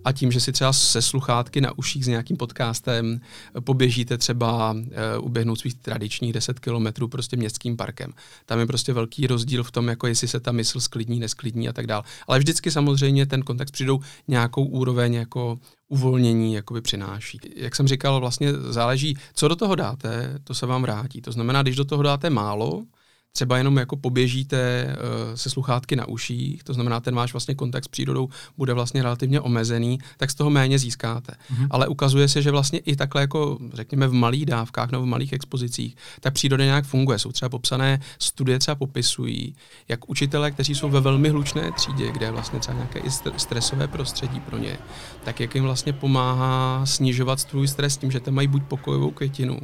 a 0.04 0.12
tím, 0.12 0.32
že 0.32 0.40
si 0.40 0.52
třeba 0.52 0.72
se 0.72 1.02
sluchátky 1.02 1.60
na 1.60 1.78
uších 1.78 2.04
s 2.04 2.08
nějakým 2.08 2.36
podcastem 2.36 3.20
poběžíte 3.60 4.18
třeba 4.18 4.72
uh, 4.72 4.84
uběhnout 5.20 5.58
svých 5.58 5.74
tradičních 5.74 6.32
10 6.32 6.60
kilometrů 6.60 7.08
prostě 7.08 7.36
městským 7.36 7.76
parkem. 7.76 8.12
Tam 8.46 8.58
je 8.58 8.66
prostě 8.66 8.92
velký 8.92 9.26
rozdíl 9.26 9.64
v 9.64 9.70
tom, 9.70 9.88
jako 9.88 10.06
jestli 10.06 10.28
se 10.28 10.40
ta 10.40 10.52
mysl 10.52 10.80
sklidní, 10.80 11.20
nesklidní 11.20 11.68
a 11.68 11.72
tak 11.72 11.86
dále. 11.86 12.02
Ale 12.26 12.38
vždycky 12.38 12.70
samozřejmě 12.70 13.26
ten 13.26 13.42
kontakt 13.42 13.68
s 13.68 13.70
přírodou 13.70 14.00
nějakou 14.28 14.64
úroveň 14.64 15.14
jako 15.14 15.58
uvolnění 15.88 16.54
jakoby 16.54 16.80
přináší. 16.80 17.40
Jak 17.56 17.76
jsem 17.76 17.88
říkal, 17.88 18.20
vlastně 18.20 18.52
záleží, 18.52 19.16
co 19.34 19.48
do 19.48 19.56
toho 19.56 19.74
dáte, 19.74 20.38
to 20.44 20.54
se 20.54 20.66
vám 20.66 20.82
vrátí. 20.82 21.20
To 21.20 21.32
znamená, 21.32 21.62
když 21.62 21.76
do 21.76 21.84
toho 21.84 22.02
dáte 22.02 22.30
málo, 22.30 22.84
třeba 23.32 23.58
jenom 23.58 23.76
jako 23.76 23.96
poběžíte 23.96 24.86
uh, 24.88 25.34
se 25.34 25.50
sluchátky 25.50 25.96
na 25.96 26.08
uších, 26.08 26.64
to 26.64 26.74
znamená, 26.74 27.00
ten 27.00 27.14
váš 27.14 27.32
vlastně 27.32 27.54
kontakt 27.54 27.84
s 27.84 27.88
přírodou 27.88 28.28
bude 28.56 28.74
vlastně 28.74 29.02
relativně 29.02 29.40
omezený, 29.40 29.98
tak 30.16 30.30
z 30.30 30.34
toho 30.34 30.50
méně 30.50 30.78
získáte. 30.78 31.32
Mm-hmm. 31.32 31.66
Ale 31.70 31.88
ukazuje 31.88 32.28
se, 32.28 32.42
že 32.42 32.50
vlastně 32.50 32.78
i 32.78 32.96
takhle 32.96 33.20
jako 33.20 33.58
řekněme 33.72 34.08
v 34.08 34.12
malých 34.12 34.46
dávkách 34.46 34.90
nebo 34.90 35.04
v 35.04 35.06
malých 35.06 35.32
expozicích, 35.32 35.96
ta 36.20 36.30
příroda 36.30 36.64
nějak 36.64 36.84
funguje. 36.84 37.18
Jsou 37.18 37.32
třeba 37.32 37.48
popsané 37.48 38.00
studie 38.18 38.58
třeba 38.58 38.74
popisují, 38.74 39.54
jak 39.88 40.10
učitelé, 40.10 40.50
kteří 40.50 40.74
jsou 40.74 40.88
ve 40.88 41.00
velmi 41.00 41.28
hlučné 41.28 41.72
třídě, 41.72 42.12
kde 42.12 42.26
je 42.26 42.32
vlastně 42.32 42.58
třeba 42.58 42.76
nějaké 42.76 42.98
i 42.98 43.10
stresové 43.36 43.88
prostředí 43.88 44.40
pro 44.40 44.58
ně, 44.58 44.78
tak 45.24 45.40
jak 45.40 45.54
jim 45.54 45.64
vlastně 45.64 45.92
pomáhá 45.92 46.86
snižovat 46.86 47.40
svůj 47.40 47.68
stres 47.68 47.96
tím, 47.96 48.10
že 48.10 48.20
tam 48.20 48.34
mají 48.34 48.48
buď 48.48 48.62
pokojovou 48.62 49.10
květinu, 49.10 49.58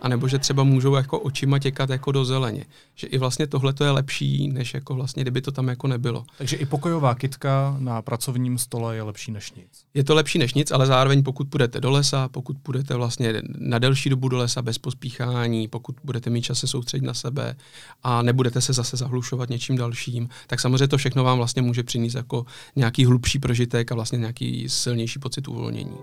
anebo 0.00 0.28
že 0.28 0.38
třeba 0.38 0.62
můžou 0.64 0.94
jako 0.94 1.18
očima 1.20 1.58
těkat 1.58 1.90
jako 1.90 2.12
do 2.12 2.24
zeleně. 2.24 2.64
Že 2.94 3.06
i 3.10 3.18
vlastně 3.18 3.46
tohle 3.46 3.72
to 3.72 3.84
je 3.84 3.90
lepší, 3.90 4.48
než 4.48 4.74
jako 4.74 4.94
vlastně, 4.94 5.22
kdyby 5.22 5.40
to 5.40 5.52
tam 5.52 5.68
jako 5.68 5.86
nebylo. 5.86 6.24
Takže 6.38 6.56
i 6.56 6.66
pokojová 6.66 7.14
kitka 7.14 7.76
na 7.78 8.02
pracovním 8.02 8.58
stole 8.58 8.96
je 8.96 9.02
lepší 9.02 9.32
než 9.32 9.52
nic. 9.52 9.84
Je 9.94 10.04
to 10.04 10.14
lepší 10.14 10.38
než 10.38 10.54
nic, 10.54 10.70
ale 10.70 10.86
zároveň 10.86 11.22
pokud 11.22 11.48
půjdete 11.48 11.80
do 11.80 11.90
lesa, 11.90 12.28
pokud 12.28 12.58
půjdete 12.62 12.94
vlastně 12.94 13.42
na 13.58 13.78
delší 13.78 14.10
dobu 14.10 14.28
do 14.28 14.36
lesa 14.36 14.62
bez 14.62 14.78
pospíchání, 14.78 15.68
pokud 15.68 15.96
budete 16.04 16.30
mít 16.30 16.42
čas 16.42 16.58
se 16.58 16.66
soustředit 16.66 17.06
na 17.06 17.14
sebe 17.14 17.56
a 18.02 18.22
nebudete 18.22 18.60
se 18.60 18.72
zase 18.72 18.96
zahlušovat 18.96 19.50
něčím 19.50 19.76
dalším, 19.76 20.28
tak 20.46 20.60
samozřejmě 20.60 20.88
to 20.88 20.98
všechno 20.98 21.24
vám 21.24 21.38
vlastně 21.38 21.62
může 21.62 21.82
přinést 21.82 22.14
jako 22.14 22.46
nějaký 22.76 23.04
hlubší 23.04 23.38
prožitek 23.38 23.92
a 23.92 23.94
vlastně 23.94 24.18
nějaký 24.18 24.68
silnější 24.68 25.18
pocit 25.18 25.48
uvolnění. 25.48 25.96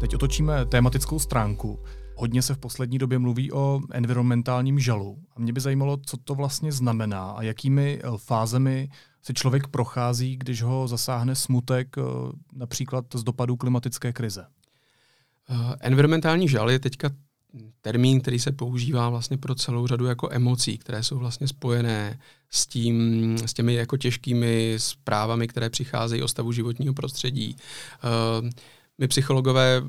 Teď 0.00 0.14
otočíme 0.14 0.66
tématickou 0.66 1.18
stránku. 1.18 1.78
Hodně 2.16 2.42
se 2.42 2.54
v 2.54 2.58
poslední 2.58 2.98
době 2.98 3.18
mluví 3.18 3.52
o 3.52 3.80
environmentálním 3.92 4.78
žalu. 4.78 5.18
A 5.36 5.40
mě 5.40 5.52
by 5.52 5.60
zajímalo, 5.60 5.98
co 6.06 6.16
to 6.16 6.34
vlastně 6.34 6.72
znamená 6.72 7.30
a 7.30 7.42
jakými 7.42 7.98
eh, 7.98 8.08
fázemi 8.16 8.88
se 9.22 9.32
člověk 9.34 9.68
prochází, 9.68 10.36
když 10.36 10.62
ho 10.62 10.88
zasáhne 10.88 11.34
smutek 11.34 11.96
eh, 11.98 12.02
například 12.52 13.04
z 13.14 13.22
dopadů 13.22 13.56
klimatické 13.56 14.12
krize. 14.12 14.46
Uh, 15.50 15.74
environmentální 15.80 16.48
žal 16.48 16.70
je 16.70 16.78
teďka 16.78 17.10
termín, 17.80 18.20
který 18.20 18.38
se 18.38 18.52
používá 18.52 19.08
vlastně 19.08 19.36
pro 19.38 19.54
celou 19.54 19.86
řadu 19.86 20.06
jako 20.06 20.28
emocí, 20.32 20.78
které 20.78 21.02
jsou 21.02 21.18
vlastně 21.18 21.48
spojené 21.48 22.18
s, 22.50 22.66
tím, 22.66 23.38
s 23.38 23.54
těmi 23.54 23.74
jako 23.74 23.96
těžkými 23.96 24.74
zprávami, 24.76 25.48
které 25.48 25.70
přicházejí 25.70 26.22
o 26.22 26.28
stavu 26.28 26.52
životního 26.52 26.94
prostředí. 26.94 27.56
Uh, 28.42 28.50
my 28.98 29.08
psychologové 29.08 29.82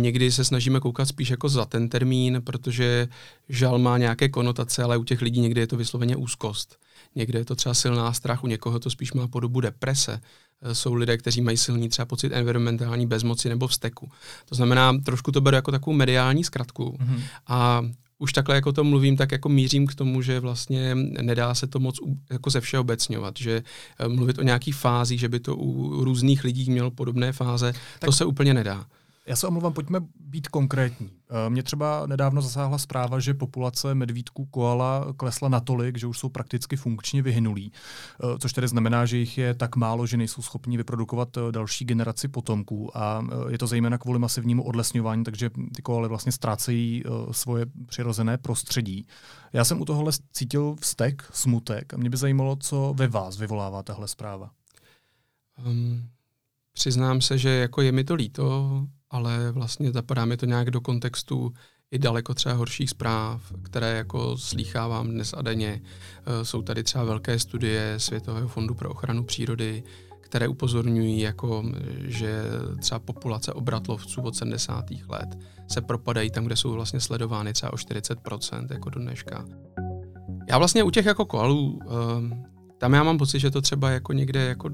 někdy 0.00 0.32
se 0.32 0.44
snažíme 0.44 0.80
koukat 0.80 1.08
spíš 1.08 1.30
jako 1.30 1.48
za 1.48 1.64
ten 1.64 1.88
termín, 1.88 2.42
protože 2.44 3.08
žal 3.48 3.78
má 3.78 3.98
nějaké 3.98 4.28
konotace, 4.28 4.82
ale 4.82 4.96
u 4.96 5.04
těch 5.04 5.22
lidí 5.22 5.40
někdy 5.40 5.60
je 5.60 5.66
to 5.66 5.76
vysloveně 5.76 6.16
úzkost. 6.16 6.78
Někde 7.14 7.38
je 7.38 7.44
to 7.44 7.54
třeba 7.54 7.74
silná 7.74 8.12
strach, 8.12 8.44
u 8.44 8.46
někoho 8.46 8.78
to 8.78 8.90
spíš 8.90 9.12
má 9.12 9.28
podobu 9.28 9.60
deprese. 9.60 10.20
E, 10.62 10.74
jsou 10.74 10.94
lidé, 10.94 11.16
kteří 11.16 11.40
mají 11.40 11.56
silný 11.56 11.88
třeba 11.88 12.06
pocit 12.06 12.32
environmentální 12.32 13.06
bezmoci 13.06 13.48
nebo 13.48 13.66
vzteku. 13.66 14.10
To 14.48 14.54
znamená, 14.54 14.92
trošku 15.04 15.32
to 15.32 15.40
beru 15.40 15.54
jako 15.54 15.70
takovou 15.70 15.96
mediální 15.96 16.44
zkratku. 16.44 16.98
Mm-hmm. 17.00 17.20
A 17.46 17.82
už 18.18 18.32
takhle 18.32 18.54
jako 18.54 18.72
to 18.72 18.84
mluvím, 18.84 19.16
tak 19.16 19.32
jako 19.32 19.48
mířím 19.48 19.86
k 19.86 19.94
tomu, 19.94 20.22
že 20.22 20.40
vlastně 20.40 20.94
nedá 21.22 21.54
se 21.54 21.66
to 21.66 21.80
moc 21.80 21.96
jako 22.30 22.50
ze 22.50 22.60
všeobecňovat, 22.60 23.34
že 23.38 23.62
eh, 23.98 24.08
mluvit 24.08 24.38
o 24.38 24.42
nějaký 24.42 24.72
fázi, 24.72 25.18
že 25.18 25.28
by 25.28 25.40
to 25.40 25.56
u 25.56 26.04
různých 26.04 26.44
lidí 26.44 26.70
mělo 26.70 26.90
podobné 26.90 27.32
fáze, 27.32 27.72
tak 27.72 28.06
to 28.06 28.12
se 28.12 28.24
úplně 28.24 28.54
nedá. 28.54 28.86
Já 29.28 29.36
se 29.36 29.46
omluvám, 29.46 29.72
pojďme 29.72 30.00
být 30.20 30.48
konkrétní. 30.48 31.10
Eh, 31.30 31.50
mě 31.50 31.62
třeba 31.62 32.06
nedávno 32.06 32.42
zasáhla 32.42 32.78
zpráva, 32.78 33.20
že 33.20 33.34
populace 33.34 33.94
medvídků 33.94 34.44
koala 34.44 35.06
klesla 35.16 35.48
natolik, 35.48 35.98
že 35.98 36.06
už 36.06 36.18
jsou 36.18 36.28
prakticky 36.28 36.76
funkčně 36.76 37.22
vyhynulí, 37.22 37.72
eh, 37.72 38.38
což 38.38 38.52
tedy 38.52 38.68
znamená, 38.68 39.06
že 39.06 39.16
jich 39.16 39.38
je 39.38 39.54
tak 39.54 39.76
málo, 39.76 40.06
že 40.06 40.16
nejsou 40.16 40.42
schopni 40.42 40.76
vyprodukovat 40.76 41.36
eh, 41.36 41.52
další 41.52 41.84
generaci 41.84 42.28
potomků. 42.28 42.98
A 42.98 43.26
je 43.48 43.58
to 43.58 43.66
zejména 43.66 43.98
kvůli 43.98 44.18
masivnímu 44.18 44.64
odlesňování, 44.64 45.24
takže 45.24 45.50
ty 45.76 45.82
koaly 45.82 46.08
vlastně 46.08 46.32
ztrácejí 46.32 47.04
svoje 47.30 47.66
přirozené 47.86 48.38
prostředí. 48.38 49.06
Já 49.52 49.64
jsem 49.64 49.80
u 49.80 49.84
tohohle 49.84 50.12
cítil 50.32 50.76
vztek, 50.80 51.24
smutek 51.32 51.94
a 51.94 51.96
mě 51.96 52.10
by 52.10 52.16
zajímalo, 52.16 52.56
co 52.56 52.94
ve 52.96 53.08
vás 53.08 53.38
vyvolává 53.38 53.82
tahle 53.82 54.08
zpráva. 54.08 54.50
Um, 55.66 56.08
přiznám 56.72 57.20
se, 57.20 57.38
že 57.38 57.48
jako 57.48 57.82
je 57.82 57.92
mi 57.92 58.04
to 58.04 58.14
líto, 58.14 58.86
ale 59.10 59.52
vlastně 59.52 59.92
zapadá 59.92 60.24
mi 60.24 60.36
to 60.36 60.46
nějak 60.46 60.70
do 60.70 60.80
kontextu 60.80 61.52
i 61.90 61.98
daleko 61.98 62.34
třeba 62.34 62.54
horších 62.54 62.90
zpráv, 62.90 63.52
které 63.62 63.96
jako 63.96 64.38
slýchávám 64.38 65.08
dnes 65.08 65.34
a 65.36 65.42
denně. 65.42 65.82
E, 66.26 66.44
jsou 66.44 66.62
tady 66.62 66.82
třeba 66.82 67.04
velké 67.04 67.38
studie 67.38 67.94
Světového 67.96 68.48
fondu 68.48 68.74
pro 68.74 68.90
ochranu 68.90 69.24
přírody, 69.24 69.82
které 70.20 70.48
upozorňují, 70.48 71.20
jako, 71.20 71.64
že 71.98 72.42
třeba 72.80 72.98
populace 72.98 73.52
obratlovců 73.52 74.22
od 74.22 74.36
70. 74.36 74.84
let 75.08 75.38
se 75.68 75.80
propadají 75.80 76.30
tam, 76.30 76.44
kde 76.44 76.56
jsou 76.56 76.72
vlastně 76.72 77.00
sledovány 77.00 77.52
třeba 77.52 77.72
o 77.72 77.76
40% 77.76 78.66
jako 78.70 78.90
do 78.90 79.00
dneška. 79.00 79.44
Já 80.48 80.58
vlastně 80.58 80.82
u 80.82 80.90
těch 80.90 81.06
jako 81.06 81.24
koalů, 81.24 81.80
e, 81.82 82.46
tam 82.78 82.92
já 82.92 83.02
mám 83.02 83.18
pocit, 83.18 83.38
že 83.40 83.50
to 83.50 83.60
třeba 83.60 83.90
jako 83.90 84.12
někde 84.12 84.44
jako 84.44 84.70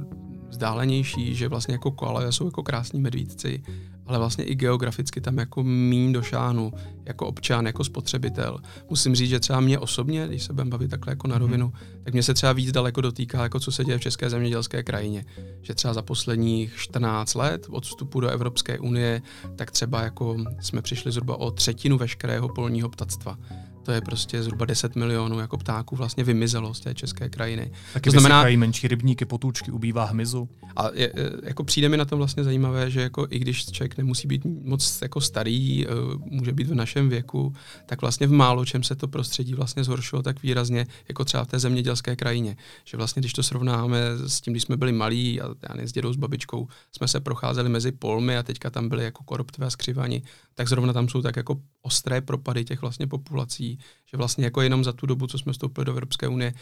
vzdálenější, 0.48 1.34
že 1.34 1.48
vlastně 1.48 1.74
jako 1.74 1.90
koale 1.90 2.32
jsou 2.32 2.44
jako 2.44 2.62
krásní 2.62 3.00
medvídci, 3.00 3.62
ale 4.06 4.18
vlastně 4.18 4.44
i 4.44 4.54
geograficky 4.54 5.20
tam 5.20 5.38
jako 5.38 5.62
míň 5.62 6.12
došáhnu 6.12 6.72
jako 7.04 7.26
občan, 7.26 7.66
jako 7.66 7.84
spotřebitel. 7.84 8.58
Musím 8.90 9.14
říct, 9.14 9.30
že 9.30 9.40
třeba 9.40 9.60
mě 9.60 9.78
osobně, 9.78 10.26
když 10.28 10.42
se 10.42 10.52
budeme 10.52 10.70
bavit 10.70 10.90
takhle 10.90 11.12
jako 11.12 11.28
na 11.28 11.34
mhm. 11.34 11.44
rovinu, 11.44 11.66
mm. 11.66 12.02
tak 12.04 12.12
mě 12.12 12.22
se 12.22 12.34
třeba 12.34 12.52
víc 12.52 12.72
daleko 12.72 13.00
dotýká, 13.00 13.42
jako 13.42 13.60
co 13.60 13.72
se 13.72 13.84
děje 13.84 13.98
v 13.98 14.00
české 14.00 14.30
zemědělské 14.30 14.82
krajině. 14.82 15.24
Že 15.62 15.74
třeba 15.74 15.94
za 15.94 16.02
posledních 16.02 16.74
14 16.76 17.34
let 17.34 17.66
od 17.70 17.86
vstupu 17.86 18.20
do 18.20 18.28
Evropské 18.28 18.78
unie, 18.78 19.22
tak 19.56 19.70
třeba 19.70 20.02
jako 20.02 20.36
jsme 20.60 20.82
přišli 20.82 21.12
zhruba 21.12 21.36
o 21.36 21.50
třetinu 21.50 21.98
veškerého 21.98 22.48
polního 22.48 22.88
ptactva 22.88 23.38
to 23.82 23.92
je 23.92 24.00
prostě 24.00 24.42
zhruba 24.42 24.64
10 24.66 24.96
milionů 24.96 25.38
jako 25.38 25.58
ptáků 25.58 25.96
vlastně 25.96 26.24
vymizelo 26.24 26.74
z 26.74 26.80
té 26.80 26.94
české 26.94 27.28
krajiny. 27.28 27.72
Taky 27.92 28.10
to 28.10 28.10
znamená, 28.10 28.44
menší 28.56 28.88
rybníky, 28.88 29.24
potůčky, 29.24 29.70
ubývá 29.70 30.04
hmyzu. 30.04 30.48
A 30.76 30.90
je, 30.94 31.12
jako 31.42 31.64
přijde 31.64 31.88
mi 31.88 31.96
na 31.96 32.04
tom 32.04 32.18
vlastně 32.18 32.44
zajímavé, 32.44 32.90
že 32.90 33.02
jako 33.02 33.26
i 33.30 33.38
když 33.38 33.66
člověk 33.66 33.98
nemusí 33.98 34.28
být 34.28 34.44
moc 34.44 34.98
jako 35.02 35.20
starý, 35.20 35.86
eh, 35.86 35.90
může 36.24 36.52
být 36.52 36.66
v 36.66 36.74
našem 36.74 37.08
věku, 37.08 37.54
tak 37.86 38.00
vlastně 38.00 38.26
v 38.26 38.32
málo 38.32 38.64
čem 38.64 38.82
se 38.82 38.94
to 38.94 39.08
prostředí 39.08 39.54
vlastně 39.54 39.84
zhoršilo 39.84 40.22
tak 40.22 40.42
výrazně, 40.42 40.86
jako 41.08 41.24
třeba 41.24 41.44
v 41.44 41.46
té 41.46 41.58
zemědělské 41.58 42.16
krajině. 42.16 42.56
Že 42.84 42.96
vlastně, 42.96 43.20
když 43.20 43.32
to 43.32 43.42
srovnáme 43.42 43.98
s 44.26 44.40
tím, 44.40 44.52
když 44.52 44.62
jsme 44.62 44.76
byli 44.76 44.92
malí 44.92 45.40
a 45.40 45.48
já 45.68 45.74
ne, 45.74 45.88
s 45.88 45.92
dědou, 45.92 46.12
s 46.12 46.16
babičkou, 46.16 46.68
jsme 46.92 47.08
se 47.08 47.20
procházeli 47.20 47.68
mezi 47.68 47.92
polmy 47.92 48.36
a 48.36 48.42
teďka 48.42 48.70
tam 48.70 48.88
byly 48.88 49.04
jako 49.04 49.24
koroptvé 49.24 49.66
a 49.66 49.70
skřivani, 49.70 50.22
tak 50.54 50.68
zrovna 50.68 50.92
tam 50.92 51.08
jsou 51.08 51.22
tak 51.22 51.36
jako 51.36 51.60
ostré 51.82 52.20
propady 52.20 52.64
těch 52.64 52.80
vlastně 52.80 53.06
populací, 53.06 53.78
že 54.10 54.16
vlastně 54.16 54.44
jako 54.44 54.60
jenom 54.60 54.84
za 54.84 54.92
tu 54.92 55.06
dobu, 55.06 55.26
co 55.26 55.38
jsme 55.38 55.52
vstoupili 55.52 55.84
do 55.84 55.92
Evropské 55.92 56.28
unie, 56.28 56.54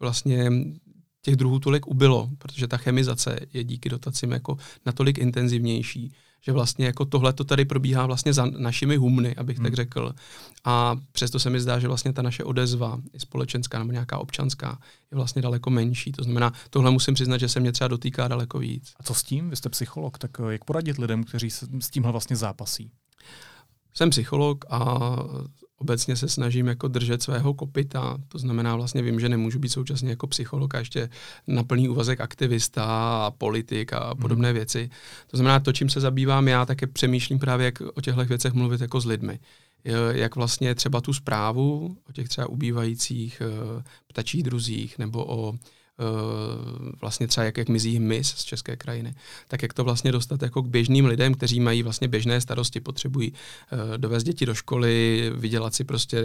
vlastně 0.00 0.50
těch 1.22 1.36
druhů 1.36 1.58
tolik 1.58 1.86
ubylo, 1.86 2.30
protože 2.38 2.68
ta 2.68 2.76
chemizace 2.76 3.40
je 3.52 3.64
díky 3.64 3.88
dotacím 3.88 4.32
jako 4.32 4.56
natolik 4.86 5.18
intenzivnější, 5.18 6.12
že 6.42 6.52
vlastně 6.52 6.86
jako 6.86 7.04
tohle 7.04 7.32
to 7.32 7.44
tady 7.44 7.64
probíhá 7.64 8.06
vlastně 8.06 8.32
za 8.32 8.46
našimi 8.46 8.96
humny, 8.96 9.36
abych 9.36 9.56
hmm. 9.56 9.64
tak 9.64 9.74
řekl. 9.74 10.14
A 10.64 10.96
přesto 11.12 11.38
se 11.38 11.50
mi 11.50 11.60
zdá, 11.60 11.78
že 11.78 11.88
vlastně 11.88 12.12
ta 12.12 12.22
naše 12.22 12.44
odezva, 12.44 13.00
společenská 13.18 13.78
nebo 13.78 13.92
nějaká 13.92 14.18
občanská, 14.18 14.78
je 15.12 15.16
vlastně 15.16 15.42
daleko 15.42 15.70
menší. 15.70 16.12
To 16.12 16.24
znamená, 16.24 16.52
tohle 16.70 16.90
musím 16.90 17.14
přiznat, 17.14 17.38
že 17.38 17.48
se 17.48 17.60
mě 17.60 17.72
třeba 17.72 17.88
dotýká 17.88 18.28
daleko 18.28 18.58
víc. 18.58 18.92
A 18.96 19.02
co 19.02 19.14
s 19.14 19.22
tím? 19.22 19.50
Vy 19.50 19.56
jste 19.56 19.68
psycholog, 19.68 20.18
tak 20.18 20.30
jak 20.48 20.64
poradit 20.64 20.98
lidem, 20.98 21.24
kteří 21.24 21.50
s 21.50 21.90
tímhle 21.90 22.12
vlastně 22.12 22.36
zápasí? 22.36 22.90
Jsem 23.94 24.10
psycholog 24.10 24.64
a 24.70 24.98
obecně 25.80 26.16
se 26.16 26.28
snažím 26.28 26.66
jako 26.66 26.88
držet 26.88 27.22
svého 27.22 27.54
kopita, 27.54 28.18
to 28.28 28.38
znamená 28.38 28.76
vlastně 28.76 29.02
vím, 29.02 29.20
že 29.20 29.28
nemůžu 29.28 29.58
být 29.58 29.68
současně 29.68 30.10
jako 30.10 30.26
psycholog 30.26 30.74
a 30.74 30.78
ještě 30.78 31.08
na 31.46 31.64
plný 31.64 31.88
úvazek 31.88 32.20
aktivista 32.20 32.84
a 33.26 33.30
politik 33.30 33.92
a 33.92 34.14
podobné 34.14 34.48
hmm. 34.48 34.56
věci. 34.56 34.90
To 35.26 35.36
znamená, 35.36 35.60
to, 35.60 35.72
čím 35.72 35.88
se 35.88 36.00
zabývám 36.00 36.48
já, 36.48 36.66
také 36.66 36.86
přemýšlím 36.86 37.38
právě, 37.38 37.64
jak 37.64 37.80
o 37.94 38.00
těchto 38.00 38.24
věcech 38.24 38.52
mluvit 38.52 38.80
jako 38.80 39.00
s 39.00 39.04
lidmi. 39.04 39.38
Jak 40.10 40.36
vlastně 40.36 40.74
třeba 40.74 41.00
tu 41.00 41.12
zprávu 41.12 41.96
o 42.08 42.12
těch 42.12 42.28
třeba 42.28 42.46
ubývajících 42.46 43.42
eh, 43.44 43.82
ptačích 44.06 44.42
druzích 44.42 44.98
nebo 44.98 45.26
o 45.28 45.54
vlastně 47.00 47.26
třeba 47.26 47.44
jak, 47.44 47.56
jak 47.56 47.68
mizí 47.68 47.96
hmyz 47.96 48.28
z 48.28 48.44
české 48.44 48.76
krajiny, 48.76 49.14
tak 49.48 49.62
jak 49.62 49.74
to 49.74 49.84
vlastně 49.84 50.12
dostat 50.12 50.42
jako 50.42 50.62
k 50.62 50.66
běžným 50.66 51.06
lidem, 51.06 51.34
kteří 51.34 51.60
mají 51.60 51.82
vlastně 51.82 52.08
běžné 52.08 52.40
starosti, 52.40 52.80
potřebují 52.80 53.32
uh, 53.32 53.78
dovést 53.96 54.26
děti 54.26 54.46
do 54.46 54.54
školy, 54.54 55.32
vydělat 55.36 55.74
si 55.74 55.84
prostě 55.84 56.22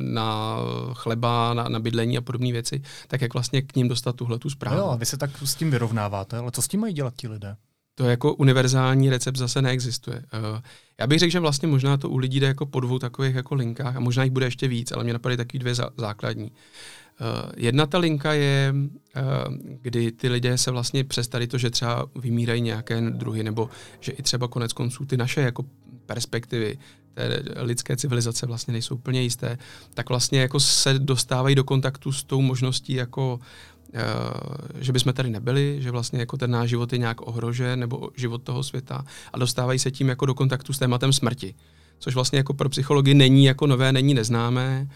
na 0.00 0.58
chleba, 0.92 1.54
na, 1.54 1.68
na 1.68 1.78
bydlení 1.78 2.18
a 2.18 2.20
podobné 2.20 2.52
věci, 2.52 2.82
tak 3.08 3.20
jak 3.20 3.34
vlastně 3.34 3.62
k 3.62 3.76
ním 3.76 3.88
dostat 3.88 4.16
tuhle 4.16 4.38
tu 4.38 4.50
zprávu. 4.50 4.78
Jo, 4.78 4.86
a 4.86 4.96
vy 4.96 5.06
se 5.06 5.16
tak 5.16 5.30
s 5.44 5.54
tím 5.54 5.70
vyrovnáváte, 5.70 6.36
ale 6.36 6.50
co 6.50 6.62
s 6.62 6.68
tím 6.68 6.80
mají 6.80 6.94
dělat 6.94 7.14
ti 7.16 7.28
lidé? 7.28 7.56
to 8.00 8.04
jako 8.04 8.34
univerzální 8.34 9.10
recept 9.10 9.36
zase 9.36 9.62
neexistuje. 9.62 10.16
Uh, 10.16 10.60
já 11.00 11.06
bych 11.06 11.18
řekl, 11.18 11.32
že 11.32 11.40
vlastně 11.40 11.68
možná 11.68 11.96
to 11.96 12.08
u 12.08 12.16
lidí 12.16 12.40
jde 12.40 12.46
jako 12.46 12.66
po 12.66 12.80
dvou 12.80 12.98
takových 12.98 13.34
jako 13.34 13.54
linkách 13.54 13.96
a 13.96 14.00
možná 14.00 14.24
jich 14.24 14.32
bude 14.32 14.46
ještě 14.46 14.68
víc, 14.68 14.92
ale 14.92 15.04
mě 15.04 15.12
napadají 15.12 15.36
takový 15.36 15.58
dvě 15.58 15.74
zá, 15.74 15.90
základní. 15.96 16.52
Uh, 17.20 17.52
jedna 17.56 17.86
ta 17.86 17.98
linka 17.98 18.32
je, 18.32 18.74
uh, 18.74 19.54
kdy 19.82 20.12
ty 20.12 20.28
lidé 20.28 20.58
se 20.58 20.70
vlastně 20.70 21.04
přes 21.04 21.28
tady 21.28 21.46
to, 21.46 21.58
že 21.58 21.70
třeba 21.70 22.06
vymírají 22.14 22.60
nějaké 22.60 23.00
druhy, 23.00 23.42
nebo 23.42 23.70
že 24.00 24.12
i 24.12 24.22
třeba 24.22 24.48
konec 24.48 24.72
konců 24.72 25.04
ty 25.04 25.16
naše 25.16 25.40
jako 25.40 25.64
perspektivy 26.06 26.78
té 27.14 27.42
lidské 27.56 27.96
civilizace 27.96 28.46
vlastně 28.46 28.72
nejsou 28.72 28.94
úplně 28.94 29.22
jisté, 29.22 29.58
tak 29.94 30.08
vlastně 30.08 30.40
jako 30.40 30.60
se 30.60 30.98
dostávají 30.98 31.54
do 31.54 31.64
kontaktu 31.64 32.12
s 32.12 32.24
tou 32.24 32.40
možností 32.40 32.92
jako 32.92 33.40
Eh, 33.94 34.82
že 34.82 34.92
bychom 34.92 35.12
tady 35.12 35.30
nebyli, 35.30 35.76
že 35.80 35.90
vlastně 35.90 36.20
jako 36.20 36.36
ten 36.36 36.50
náš 36.50 36.68
život 36.68 36.92
je 36.92 36.98
nějak 36.98 37.26
ohrožen 37.26 37.80
nebo 37.80 38.10
život 38.16 38.42
toho 38.42 38.62
světa 38.62 39.04
a 39.32 39.38
dostávají 39.38 39.78
se 39.78 39.90
tím 39.90 40.08
jako 40.08 40.26
do 40.26 40.34
kontaktu 40.34 40.72
s 40.72 40.78
tématem 40.78 41.12
smrti, 41.12 41.54
což 41.98 42.14
vlastně 42.14 42.38
jako 42.38 42.54
pro 42.54 42.68
psychologii 42.68 43.14
není 43.14 43.44
jako 43.44 43.66
nové, 43.66 43.92
není 43.92 44.14
neznámé. 44.14 44.88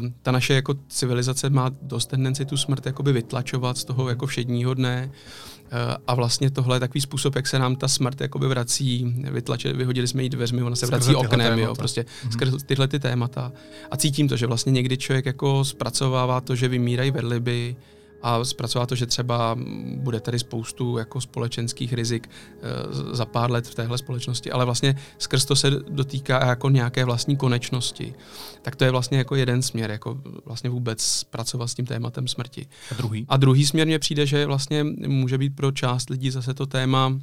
Uh, 0.00 0.08
ta 0.22 0.32
naše 0.32 0.54
jako 0.54 0.74
civilizace 0.88 1.50
má 1.50 1.70
dost 1.82 2.06
tendenci 2.06 2.44
tu 2.44 2.56
smrt 2.56 2.86
jakoby 2.86 3.12
vytlačovat 3.12 3.78
z 3.78 3.84
toho 3.84 4.08
jako 4.08 4.26
všedního 4.26 4.74
dne 4.74 5.10
uh, 5.12 5.94
a 6.06 6.14
vlastně 6.14 6.50
tohle 6.50 6.76
je 6.76 6.80
takový 6.80 7.00
způsob, 7.00 7.36
jak 7.36 7.46
se 7.46 7.58
nám 7.58 7.76
ta 7.76 7.88
smrt 7.88 8.20
jakoby 8.20 8.48
vrací, 8.48 9.14
vytlače, 9.30 9.72
vyhodili 9.72 10.08
jsme 10.08 10.22
jí 10.22 10.28
dveřmi, 10.28 10.62
ona 10.62 10.76
se 10.76 10.86
skrze 10.86 11.12
vrací 11.12 11.26
oknem, 11.26 11.40
témata. 11.40 11.62
jo, 11.62 11.74
prostě 11.74 12.02
mm-hmm. 12.02 12.30
skrze 12.30 12.56
tyhle 12.66 12.88
ty 12.88 12.98
témata. 12.98 13.52
A 13.90 13.96
cítím 13.96 14.28
to, 14.28 14.36
že 14.36 14.46
vlastně 14.46 14.72
někdy 14.72 14.96
člověk 14.96 15.26
jako 15.26 15.64
zpracovává 15.64 16.40
to, 16.40 16.54
že 16.54 16.68
vymírají 16.68 17.10
vedliby, 17.10 17.76
a 18.22 18.44
zpracovat 18.44 18.88
to, 18.88 18.94
že 18.94 19.06
třeba 19.06 19.58
bude 19.96 20.20
tady 20.20 20.38
spoustu 20.38 20.98
jako 20.98 21.20
společenských 21.20 21.92
rizik 21.92 22.28
e, 22.30 23.14
za 23.16 23.26
pár 23.26 23.50
let 23.50 23.66
v 23.66 23.74
téhle 23.74 23.98
společnosti, 23.98 24.52
ale 24.52 24.64
vlastně 24.64 24.96
skrz 25.18 25.44
to 25.44 25.56
se 25.56 25.70
dotýká 25.70 26.46
jako 26.46 26.70
nějaké 26.70 27.04
vlastní 27.04 27.36
konečnosti. 27.36 28.14
Tak 28.62 28.76
to 28.76 28.84
je 28.84 28.90
vlastně 28.90 29.18
jako 29.18 29.36
jeden 29.36 29.62
směr, 29.62 29.90
jako 29.90 30.20
vlastně 30.44 30.70
vůbec 30.70 31.24
pracovat 31.24 31.66
s 31.66 31.74
tím 31.74 31.86
tématem 31.86 32.28
smrti. 32.28 32.66
A 32.90 32.94
druhý? 32.94 33.26
A 33.28 33.36
druhý 33.36 33.66
směr 33.66 33.86
mě 33.86 33.98
přijde, 33.98 34.26
že 34.26 34.46
vlastně 34.46 34.84
může 35.06 35.38
být 35.38 35.56
pro 35.56 35.72
část 35.72 36.10
lidí 36.10 36.30
zase 36.30 36.54
to 36.54 36.66
téma 36.66 37.18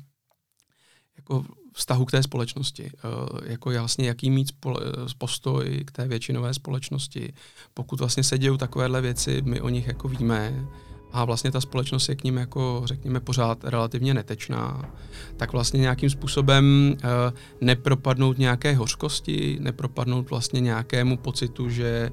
jako 1.17 1.43
vztahu 1.73 2.05
k 2.05 2.11
té 2.11 2.23
společnosti. 2.23 2.83
E, 2.85 3.51
jako 3.51 3.71
jasně, 3.71 4.07
jaký 4.07 4.29
mít 4.29 4.51
postoj 5.17 5.83
k 5.85 5.91
té 5.91 6.07
většinové 6.07 6.53
společnosti. 6.53 7.33
Pokud 7.73 7.99
vlastně 7.99 8.23
se 8.23 8.37
dějou 8.37 8.57
takovéhle 8.57 9.01
věci, 9.01 9.41
my 9.45 9.61
o 9.61 9.69
nich 9.69 9.87
jako 9.87 10.07
víme, 10.07 10.67
a 11.11 11.25
vlastně 11.25 11.51
ta 11.51 11.61
společnost 11.61 12.09
je 12.09 12.15
k 12.15 12.23
ním 12.23 12.37
jako, 12.37 12.81
řekněme, 12.85 13.19
pořád 13.19 13.63
relativně 13.63 14.13
netečná, 14.13 14.91
tak 15.37 15.51
vlastně 15.51 15.79
nějakým 15.79 16.09
způsobem 16.09 16.93
uh, 16.93 17.09
nepropadnout 17.61 18.37
nějaké 18.37 18.73
hořkosti, 18.75 19.57
nepropadnout 19.61 20.29
vlastně 20.29 20.59
nějakému 20.59 21.17
pocitu, 21.17 21.69
že 21.69 22.09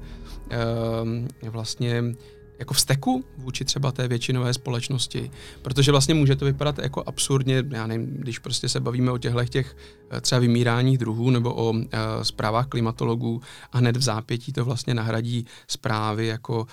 uh, 1.43 1.51
vlastně 1.51 2.03
jako 2.59 2.73
vzteku 2.73 3.23
vůči 3.37 3.65
třeba 3.65 3.91
té 3.91 4.07
většinové 4.07 4.53
společnosti, 4.53 5.31
protože 5.61 5.91
vlastně 5.91 6.13
může 6.13 6.35
to 6.35 6.45
vypadat 6.45 6.79
jako 6.79 7.03
absurdně, 7.05 7.63
já 7.69 7.87
nevím, 7.87 8.05
když 8.05 8.39
prostě 8.39 8.69
se 8.69 8.79
bavíme 8.79 9.11
o 9.11 9.17
těchto 9.17 9.45
těch 9.45 9.75
třeba 10.21 10.39
vymírání 10.39 10.97
druhů 10.97 11.29
nebo 11.29 11.53
o 11.53 11.69
uh, 11.69 11.79
zprávách 12.21 12.67
klimatologů 12.67 13.41
a 13.71 13.77
hned 13.77 13.97
v 13.97 14.01
zápětí 14.01 14.53
to 14.53 14.65
vlastně 14.65 14.93
nahradí 14.93 15.45
zprávy, 15.67 16.27
jako 16.27 16.59
uh, 16.59 16.65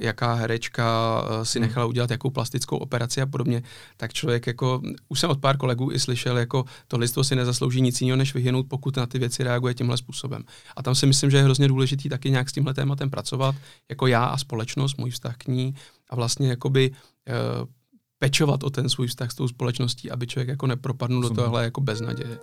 jaká 0.00 0.34
herečka 0.34 1.20
uh, 1.22 1.42
si 1.42 1.58
hmm. 1.58 1.68
nechala 1.68 1.86
udělat 1.86 2.10
jakou 2.10 2.30
plastickou 2.30 2.76
operaci 2.76 3.22
a 3.22 3.26
podobně, 3.26 3.62
tak 3.96 4.12
člověk 4.12 4.46
jako, 4.46 4.82
už 5.08 5.20
jsem 5.20 5.30
od 5.30 5.40
pár 5.40 5.56
kolegů 5.56 5.92
i 5.92 5.98
slyšel, 5.98 6.38
jako 6.38 6.64
to 6.88 6.98
lidstvo 6.98 7.24
si 7.24 7.36
nezaslouží 7.36 7.80
nic 7.80 8.00
jiného, 8.00 8.16
než 8.16 8.34
vyhnout, 8.34 8.66
pokud 8.68 8.96
na 8.96 9.06
ty 9.06 9.18
věci 9.18 9.42
reaguje 9.42 9.74
tímhle 9.74 9.96
způsobem. 9.96 10.44
A 10.76 10.82
tam 10.82 10.94
si 10.94 11.06
myslím, 11.06 11.30
že 11.30 11.36
je 11.36 11.42
hrozně 11.42 11.68
důležitý 11.68 12.08
taky 12.08 12.30
nějak 12.30 12.50
s 12.50 12.52
tímhle 12.52 12.74
tématem 12.74 13.10
pracovat, 13.10 13.54
jako 13.88 14.06
já 14.06 14.24
a 14.24 14.38
společnost, 14.38 14.98
můj 14.98 15.10
vztah 15.10 15.36
k 15.36 15.46
ní 15.46 15.74
a 16.10 16.16
vlastně 16.16 16.48
jakoby 16.48 16.90
pečovat 18.18 18.64
o 18.64 18.70
ten 18.70 18.88
svůj 18.88 19.06
vztah 19.06 19.30
s 19.30 19.34
tou 19.34 19.48
společností, 19.48 20.10
aby 20.10 20.26
člověk 20.26 20.48
jako 20.48 20.66
nepropadnul 20.66 21.22
do 21.22 21.30
tohle 21.30 21.64
jako 21.64 21.80
beznaděje. 21.80 22.38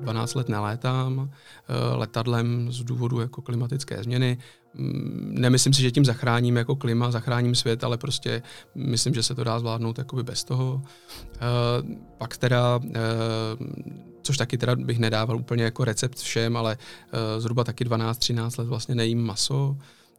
12 0.00 0.34
let 0.34 0.48
nelétám 0.48 1.30
eh, 1.30 1.96
letadlem 1.96 2.72
z 2.72 2.82
důvodu 2.82 3.20
jako 3.20 3.42
klimatické 3.42 4.02
změny. 4.02 4.38
Mm, 4.74 5.34
nemyslím 5.38 5.74
si, 5.74 5.82
že 5.82 5.90
tím 5.90 6.04
zachráním 6.04 6.56
jako 6.56 6.76
klima, 6.76 7.10
zachráním 7.10 7.54
svět, 7.54 7.84
ale 7.84 7.98
prostě 7.98 8.42
myslím, 8.74 9.14
že 9.14 9.22
se 9.22 9.34
to 9.34 9.44
dá 9.44 9.58
zvládnout 9.58 9.98
jakoby 9.98 10.22
bez 10.22 10.44
toho. 10.44 10.82
Eh, 11.34 11.38
pak 12.18 12.36
teda, 12.36 12.80
eh, 12.94 13.00
což 14.22 14.36
taky 14.36 14.58
teda 14.58 14.76
bych 14.76 14.98
nedával 14.98 15.36
úplně 15.36 15.64
jako 15.64 15.84
recept 15.84 16.18
všem, 16.18 16.56
ale 16.56 16.76
zhruba 17.38 17.64
taky 17.64 17.84
12-13 17.84 18.56
let 18.56 18.68
vlastně 18.68 18.94
nejím 18.94 19.22
maso. 19.22 19.76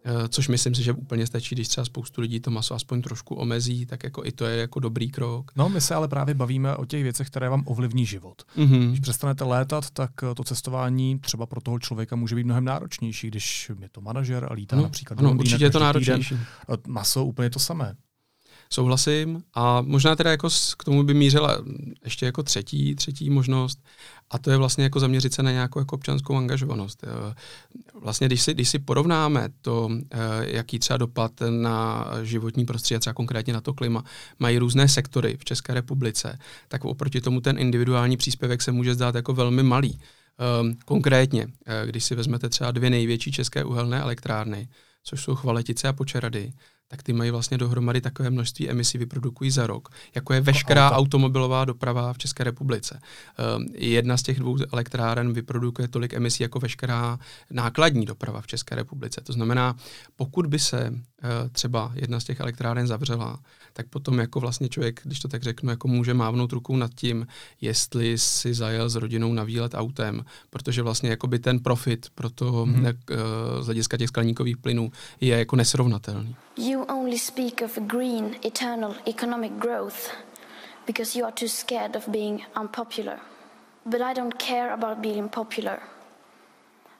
Eh, 0.07 0.27
což 0.29 0.47
myslím 0.47 0.75
si, 0.75 0.83
že 0.83 0.93
úplně 0.93 1.27
stačí, 1.27 1.55
když 1.55 1.67
třeba 1.67 1.85
spoustu 1.85 2.21
lidí 2.21 2.39
to 2.39 2.51
maso 2.51 2.75
aspoň 2.75 3.01
trošku 3.01 3.35
omezí, 3.35 3.85
tak 3.85 4.03
jako 4.03 4.25
i 4.25 4.31
to 4.31 4.45
je 4.45 4.57
jako 4.57 4.79
dobrý 4.79 5.09
krok. 5.09 5.51
No, 5.55 5.69
my 5.69 5.81
se 5.81 5.95
ale 5.95 6.07
právě 6.07 6.35
bavíme 6.35 6.75
o 6.75 6.85
těch 6.85 7.03
věcech, 7.03 7.27
které 7.27 7.49
vám 7.49 7.63
ovlivní 7.65 8.05
život. 8.05 8.41
Mm-hmm. 8.57 8.87
Když 8.87 8.99
přestanete 8.99 9.43
létat, 9.43 9.89
tak 9.89 10.11
eh, 10.31 10.35
to 10.35 10.43
cestování 10.43 11.19
třeba 11.19 11.45
pro 11.45 11.61
toho 11.61 11.79
člověka 11.79 12.15
může 12.15 12.35
být 12.35 12.43
mnohem 12.43 12.65
náročnější, 12.65 13.27
když 13.27 13.71
je 13.79 13.89
to 13.89 14.01
manažer 14.01 14.47
a 14.49 14.53
lítá 14.53 14.75
no, 14.75 14.81
například. 14.83 15.19
Ano, 15.19 15.31
určitě 15.31 15.63
je 15.63 15.69
to 15.69 15.79
náročnější. 15.79 16.29
Týden. 16.29 16.45
Maso 16.87 17.25
úplně 17.25 17.49
to 17.49 17.59
samé. 17.59 17.95
Souhlasím 18.75 19.43
a 19.53 19.81
možná 19.81 20.15
teda 20.15 20.31
jako 20.31 20.49
k 20.77 20.83
tomu 20.83 21.03
by 21.03 21.13
mířila 21.13 21.63
ještě 22.03 22.25
jako 22.25 22.43
třetí, 22.43 22.95
třetí 22.95 23.29
možnost 23.29 23.79
a 24.29 24.37
to 24.37 24.51
je 24.51 24.57
vlastně 24.57 24.83
jako 24.83 24.99
zaměřit 24.99 25.33
se 25.33 25.43
na 25.43 25.51
nějakou 25.51 25.79
jako 25.79 25.95
občanskou 25.95 26.35
angažovanost. 26.35 27.03
Vlastně 28.01 28.27
když 28.27 28.41
si, 28.41 28.53
když 28.53 28.69
si 28.69 28.79
porovnáme 28.79 29.49
to, 29.61 29.89
eh, 30.11 30.17
jaký 30.41 30.79
třeba 30.79 30.97
dopad 30.97 31.31
na 31.49 32.07
životní 32.23 32.65
prostředí 32.65 32.95
a 32.95 32.99
třeba 32.99 33.13
konkrétně 33.13 33.53
na 33.53 33.61
to 33.61 33.73
klima 33.73 34.03
mají 34.39 34.57
různé 34.57 34.87
sektory 34.87 35.37
v 35.39 35.45
České 35.45 35.73
republice, 35.73 36.39
tak 36.67 36.85
oproti 36.85 37.21
tomu 37.21 37.41
ten 37.41 37.57
individuální 37.59 38.17
příspěvek 38.17 38.61
se 38.61 38.71
může 38.71 38.93
zdát 38.93 39.15
jako 39.15 39.33
velmi 39.33 39.63
malý. 39.63 39.99
Ehm, 40.39 40.75
konkrétně, 40.85 41.47
eh, 41.65 41.87
když 41.87 42.03
si 42.03 42.15
vezmete 42.15 42.49
třeba 42.49 42.71
dvě 42.71 42.89
největší 42.89 43.31
české 43.31 43.63
uhelné 43.63 44.01
elektrárny, 44.01 44.67
což 45.03 45.23
jsou 45.23 45.35
Chvaletice 45.35 45.87
a 45.87 45.93
Počerady, 45.93 46.53
tak 46.87 47.03
ty 47.03 47.13
mají 47.13 47.31
vlastně 47.31 47.57
dohromady 47.57 48.01
takové 48.01 48.29
množství 48.29 48.69
emisí 48.69 48.97
vyprodukují 48.97 49.51
za 49.51 49.67
rok, 49.67 49.89
jako 50.15 50.33
je 50.33 50.41
veškerá 50.41 50.87
Auto. 50.87 50.95
automobilová 50.95 51.65
doprava 51.65 52.13
v 52.13 52.17
České 52.17 52.43
republice. 52.43 52.99
Um, 53.57 53.65
jedna 53.73 54.17
z 54.17 54.23
těch 54.23 54.39
dvou 54.39 54.57
elektráren 54.73 55.33
vyprodukuje 55.33 55.87
tolik 55.87 56.13
emisí 56.13 56.43
jako 56.43 56.59
veškerá 56.59 57.19
nákladní 57.51 58.05
doprava 58.05 58.41
v 58.41 58.47
České 58.47 58.75
republice. 58.75 59.21
To 59.21 59.33
znamená, 59.33 59.75
pokud 60.15 60.45
by 60.47 60.59
se 60.59 60.89
uh, 60.89 60.99
třeba 61.51 61.91
jedna 61.95 62.19
z 62.19 62.23
těch 62.23 62.39
elektráren 62.39 62.87
zavřela, 62.87 63.39
tak 63.73 63.87
potom 63.87 64.19
jako 64.19 64.39
vlastně 64.39 64.69
člověk, 64.69 65.01
když 65.03 65.19
to 65.19 65.27
tak 65.27 65.43
řeknu, 65.43 65.69
jako 65.69 65.87
může 65.87 66.13
mávnout 66.13 66.51
rukou 66.51 66.75
nad 66.75 66.91
tím, 66.95 67.27
jestli 67.61 68.17
si 68.17 68.53
zajel 68.53 68.89
s 68.89 68.95
rodinou 68.95 69.33
na 69.33 69.43
výlet 69.43 69.73
autem, 69.73 70.25
protože 70.49 70.81
vlastně 70.81 71.09
jako 71.09 71.27
by 71.27 71.39
ten 71.39 71.59
profit 71.59 72.07
pro 72.15 72.29
to 72.29 72.51
mm-hmm. 72.51 72.95
uh, 73.11 73.61
z 73.61 73.65
hlediska 73.65 73.97
těch 73.97 74.07
skleníkových 74.07 74.57
plynů 74.57 74.91
je 75.21 75.37
jako 75.37 75.55
nesrovnatelný. 75.55 76.35
You 76.57 76.74
only 77.15 77.23
speak 77.23 77.61
of 77.61 77.87
green, 77.87 78.35
eternal 78.43 78.95
economic 79.07 79.51
growth 79.59 80.09
because 80.85 81.17
you 81.17 81.25
are 81.25 81.33
too 81.33 81.47
scared 81.47 81.95
of 81.95 82.07
being 82.07 82.41
unpopular. 82.55 83.19
But 83.85 84.01
I 84.01 84.13
don't 84.13 84.37
care 84.37 84.73
about 84.73 85.01
being 85.01 85.29
popular. 85.29 85.79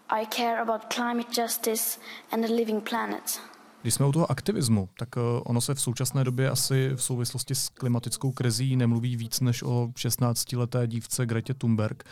I 0.10 0.26
care 0.26 0.62
about 0.62 0.90
climate 0.96 1.28
justice 1.32 2.00
and 2.32 2.46
a 2.46 2.48
living 2.48 2.82
planet. 2.82 3.40
Když 3.82 3.94
jsme 3.94 4.06
u 4.06 4.12
toho 4.12 4.32
aktivismu, 4.32 4.90
tak 4.98 5.10
eh, 5.18 5.22
ono 5.46 5.62
se 5.62 5.74
v 5.74 5.82
současné 5.82 6.24
době 6.24 6.50
asi 6.50 6.90
v 6.96 7.04
souvislosti 7.04 7.56
s 7.56 7.70
klimatickou 7.70 8.32
krizí 8.32 8.76
nemluví 8.76 9.16
víc 9.16 9.40
než 9.40 9.64
o 9.64 9.88
16-leté 9.96 10.88
dívce 10.88 11.26
Gretě 11.26 11.54
Thunberg, 11.54 12.04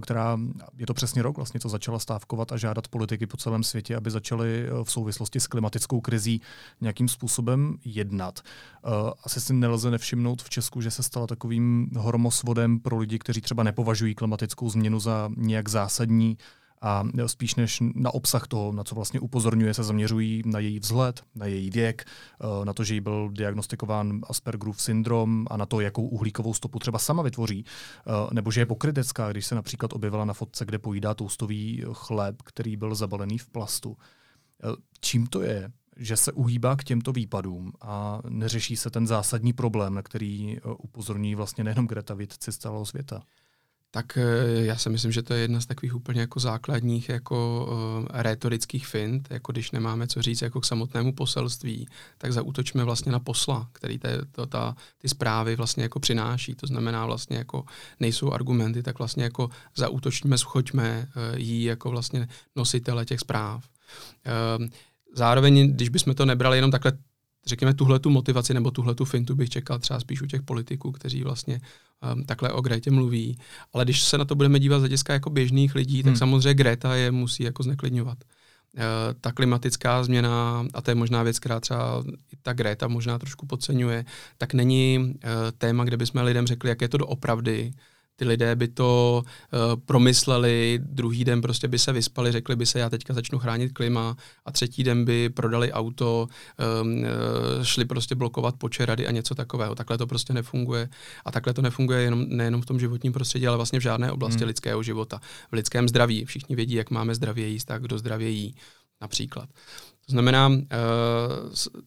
která, 0.00 0.38
je 0.76 0.86
to 0.86 0.94
přesně 0.94 1.22
rok 1.22 1.36
vlastně, 1.36 1.60
co 1.60 1.68
začala 1.68 1.98
stávkovat 1.98 2.52
a 2.52 2.56
žádat 2.56 2.88
politiky 2.88 3.26
po 3.26 3.36
celém 3.36 3.62
světě, 3.62 3.96
aby 3.96 4.10
začaly 4.10 4.66
eh, 4.66 4.84
v 4.84 4.90
souvislosti 4.92 5.40
s 5.40 5.46
klimatickou 5.46 6.00
krizí 6.00 6.40
nějakým 6.80 7.08
způsobem 7.08 7.76
jednat. 7.84 8.40
Asi 9.24 9.40
si 9.40 9.54
nelze 9.54 9.90
nevšimnout 9.90 10.42
v 10.42 10.50
Česku, 10.50 10.80
že 10.80 10.90
se 10.90 11.02
stala 11.02 11.26
takovým 11.26 11.90
hormosvodem 11.96 12.80
pro 12.80 12.98
lidi, 12.98 13.18
kteří 13.18 13.40
třeba 13.40 13.62
nepovažují 13.62 14.14
klimatickou 14.14 14.70
změnu 14.70 15.00
za 15.00 15.30
nějak 15.36 15.68
zásadní, 15.68 16.38
a 16.82 17.04
spíš 17.26 17.54
než 17.54 17.82
na 17.94 18.14
obsah 18.14 18.46
toho, 18.46 18.72
na 18.72 18.84
co 18.84 18.94
vlastně 18.94 19.20
upozorňuje, 19.20 19.74
se 19.74 19.84
zaměřují 19.84 20.42
na 20.46 20.58
její 20.58 20.78
vzhled, 20.78 21.22
na 21.34 21.46
její 21.46 21.70
věk, 21.70 22.04
eh, 22.04 22.64
na 22.64 22.72
to, 22.72 22.84
že 22.84 22.94
jí 22.94 23.00
byl 23.00 23.30
diagnostikován 23.32 24.20
Aspergerův 24.28 24.82
syndrom 24.82 25.46
a 25.50 25.56
na 25.56 25.66
to, 25.66 25.80
jakou 25.80 26.08
uhlíkovou 26.08 26.54
stopu 26.54 26.78
třeba 26.78 26.98
sama 26.98 27.22
vytvoří, 27.22 27.64
eh, 27.64 28.34
nebo 28.34 28.50
že 28.50 28.60
je 28.60 28.66
pokrytecká, 28.66 29.30
když 29.30 29.46
se 29.46 29.54
například 29.54 29.92
objevila 29.92 30.24
na 30.24 30.32
fotce, 30.32 30.64
kde 30.64 30.78
pojídá 30.78 31.14
toustový 31.14 31.84
chléb, 31.92 32.42
který 32.42 32.76
byl 32.76 32.94
zabalený 32.94 33.38
v 33.38 33.48
plastu. 33.48 33.96
Eh, 34.64 34.76
čím 35.00 35.26
to 35.26 35.42
je, 35.42 35.72
že 35.96 36.16
se 36.16 36.32
uhýbá 36.32 36.76
k 36.76 36.84
těmto 36.84 37.12
výpadům 37.12 37.72
a 37.80 38.20
neřeší 38.28 38.76
se 38.76 38.90
ten 38.90 39.06
zásadní 39.06 39.52
problém, 39.52 39.94
na 39.94 40.02
který 40.02 40.58
upozorní 40.78 41.34
vlastně 41.34 41.64
nejenom 41.64 41.86
Greta 41.86 42.14
vědci 42.14 42.52
z 42.52 42.58
celého 42.58 42.86
světa? 42.86 43.22
Tak 43.90 44.16
eh, 44.16 44.64
já 44.64 44.76
si 44.76 44.90
myslím, 44.90 45.12
že 45.12 45.22
to 45.22 45.34
je 45.34 45.40
jedna 45.40 45.60
z 45.60 45.66
takových 45.66 45.94
úplně 45.94 46.20
jako 46.20 46.40
základních 46.40 47.08
jako 47.08 47.68
uh, 47.70 48.06
rétorických 48.10 48.86
fint, 48.86 49.28
jako 49.30 49.52
když 49.52 49.70
nemáme 49.70 50.06
co 50.06 50.22
říct 50.22 50.42
jako 50.42 50.60
k 50.60 50.64
samotnému 50.64 51.12
poselství, 51.12 51.88
tak 52.18 52.32
zautočíme 52.32 52.84
vlastně 52.84 53.12
na 53.12 53.20
posla, 53.20 53.68
který 53.72 53.98
te, 53.98 54.18
to, 54.32 54.46
ta, 54.46 54.76
ty 54.98 55.08
zprávy 55.08 55.56
vlastně 55.56 55.82
jako 55.82 56.00
přináší. 56.00 56.54
To 56.54 56.66
znamená 56.66 57.06
vlastně 57.06 57.36
jako 57.36 57.64
nejsou 58.00 58.32
argumenty, 58.32 58.82
tak 58.82 58.98
vlastně 58.98 59.24
jako 59.24 59.50
zautočíme, 59.76 60.38
schoďme 60.38 61.08
uh, 61.16 61.38
jí 61.38 61.64
jako 61.64 61.90
vlastně 61.90 62.28
nositele 62.56 63.04
těch 63.04 63.20
zpráv. 63.20 63.64
Uh, 64.58 64.66
zároveň, 65.14 65.72
když 65.72 65.88
bychom 65.88 66.14
to 66.14 66.26
nebrali 66.26 66.58
jenom 66.58 66.70
takhle 66.70 66.92
řekněme, 67.46 67.74
tuhle 67.74 67.98
tu 67.98 68.10
motivaci 68.10 68.54
nebo 68.54 68.70
tuhle 68.70 68.94
tu 68.94 69.04
fintu 69.04 69.34
bych 69.34 69.50
čekal 69.50 69.78
třeba 69.78 70.00
spíš 70.00 70.22
u 70.22 70.26
těch 70.26 70.42
politiků, 70.42 70.92
kteří 70.92 71.22
vlastně 71.22 71.60
um, 72.14 72.24
takhle 72.24 72.52
o 72.52 72.60
Gretě 72.60 72.90
mluví. 72.90 73.38
Ale 73.72 73.84
když 73.84 74.02
se 74.02 74.18
na 74.18 74.24
to 74.24 74.34
budeme 74.34 74.58
dívat 74.58 74.78
z 74.78 74.80
hlediska 74.80 75.12
jako 75.12 75.30
běžných 75.30 75.74
lidí, 75.74 76.02
tak 76.02 76.10
hmm. 76.10 76.18
samozřejmě 76.18 76.54
Greta 76.54 76.94
je 76.94 77.10
musí 77.10 77.42
jako 77.42 77.62
zneklidňovat. 77.62 78.18
Uh, 78.76 78.82
ta 79.20 79.32
klimatická 79.32 80.04
změna, 80.04 80.66
a 80.74 80.82
to 80.82 80.90
je 80.90 80.94
možná 80.94 81.22
věc, 81.22 81.38
která 81.38 81.60
třeba 81.60 82.04
i 82.32 82.36
ta 82.42 82.52
Greta 82.52 82.88
možná 82.88 83.18
trošku 83.18 83.46
podceňuje, 83.46 84.04
tak 84.38 84.54
není 84.54 84.98
uh, 84.98 85.30
téma, 85.58 85.84
kde 85.84 85.96
bychom 85.96 86.22
lidem 86.22 86.46
řekli, 86.46 86.68
jak 86.68 86.82
je 86.82 86.88
to 86.88 86.98
doopravdy, 86.98 87.72
ty 88.20 88.26
lidé 88.26 88.56
by 88.56 88.68
to 88.68 89.22
uh, 89.24 89.80
promysleli, 89.84 90.80
druhý 90.82 91.24
den 91.24 91.40
prostě 91.40 91.68
by 91.68 91.78
se 91.78 91.92
vyspali, 91.92 92.32
řekli 92.32 92.56
by 92.56 92.66
se, 92.66 92.78
já 92.78 92.90
teďka 92.90 93.14
začnu 93.14 93.38
chránit 93.38 93.72
klima 93.72 94.16
a 94.44 94.52
třetí 94.52 94.84
den 94.84 95.04
by 95.04 95.28
prodali 95.28 95.72
auto, 95.72 96.28
um, 96.82 97.04
šli 97.62 97.84
prostě 97.84 98.14
blokovat 98.14 98.56
počerady 98.56 99.06
a 99.06 99.10
něco 99.10 99.34
takového. 99.34 99.74
Takhle 99.74 99.98
to 99.98 100.06
prostě 100.06 100.32
nefunguje. 100.32 100.88
A 101.24 101.32
takhle 101.32 101.54
to 101.54 101.62
nefunguje 101.62 102.00
jenom, 102.00 102.24
nejenom 102.28 102.62
v 102.62 102.66
tom 102.66 102.80
životním 102.80 103.12
prostředí, 103.12 103.46
ale 103.46 103.56
vlastně 103.56 103.78
v 103.78 103.82
žádné 103.82 104.12
oblasti 104.12 104.40
hmm. 104.40 104.48
lidského 104.48 104.82
života. 104.82 105.20
V 105.50 105.52
lidském 105.52 105.88
zdraví. 105.88 106.24
Všichni 106.24 106.56
vědí, 106.56 106.74
jak 106.74 106.90
máme 106.90 107.14
zdravě 107.14 107.48
jíst, 107.48 107.64
tak 107.64 107.82
kdo 107.82 107.98
zdravě 107.98 108.30
jí 108.30 108.54
například. 109.00 109.48
Znamená, 110.10 110.48
uh, 110.48 110.56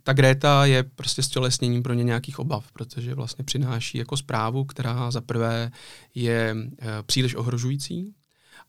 ta 0.04 0.14
Greta 0.14 0.66
je 0.66 0.84
prostě 0.84 1.24
stělesněním 1.24 1.84
pro 1.84 1.94
ně 1.94 2.04
nějakých 2.04 2.40
obav, 2.40 2.72
protože 2.72 3.16
vlastně 3.16 3.44
přináší 3.44 3.98
jako 3.98 4.18
zprávu, 4.18 4.66
která 4.66 5.12
za 5.12 5.22
prvé 5.22 5.72
je 6.16 6.56
uh, 6.56 6.88
příliš 7.06 7.36
ohrožující, 7.36 8.14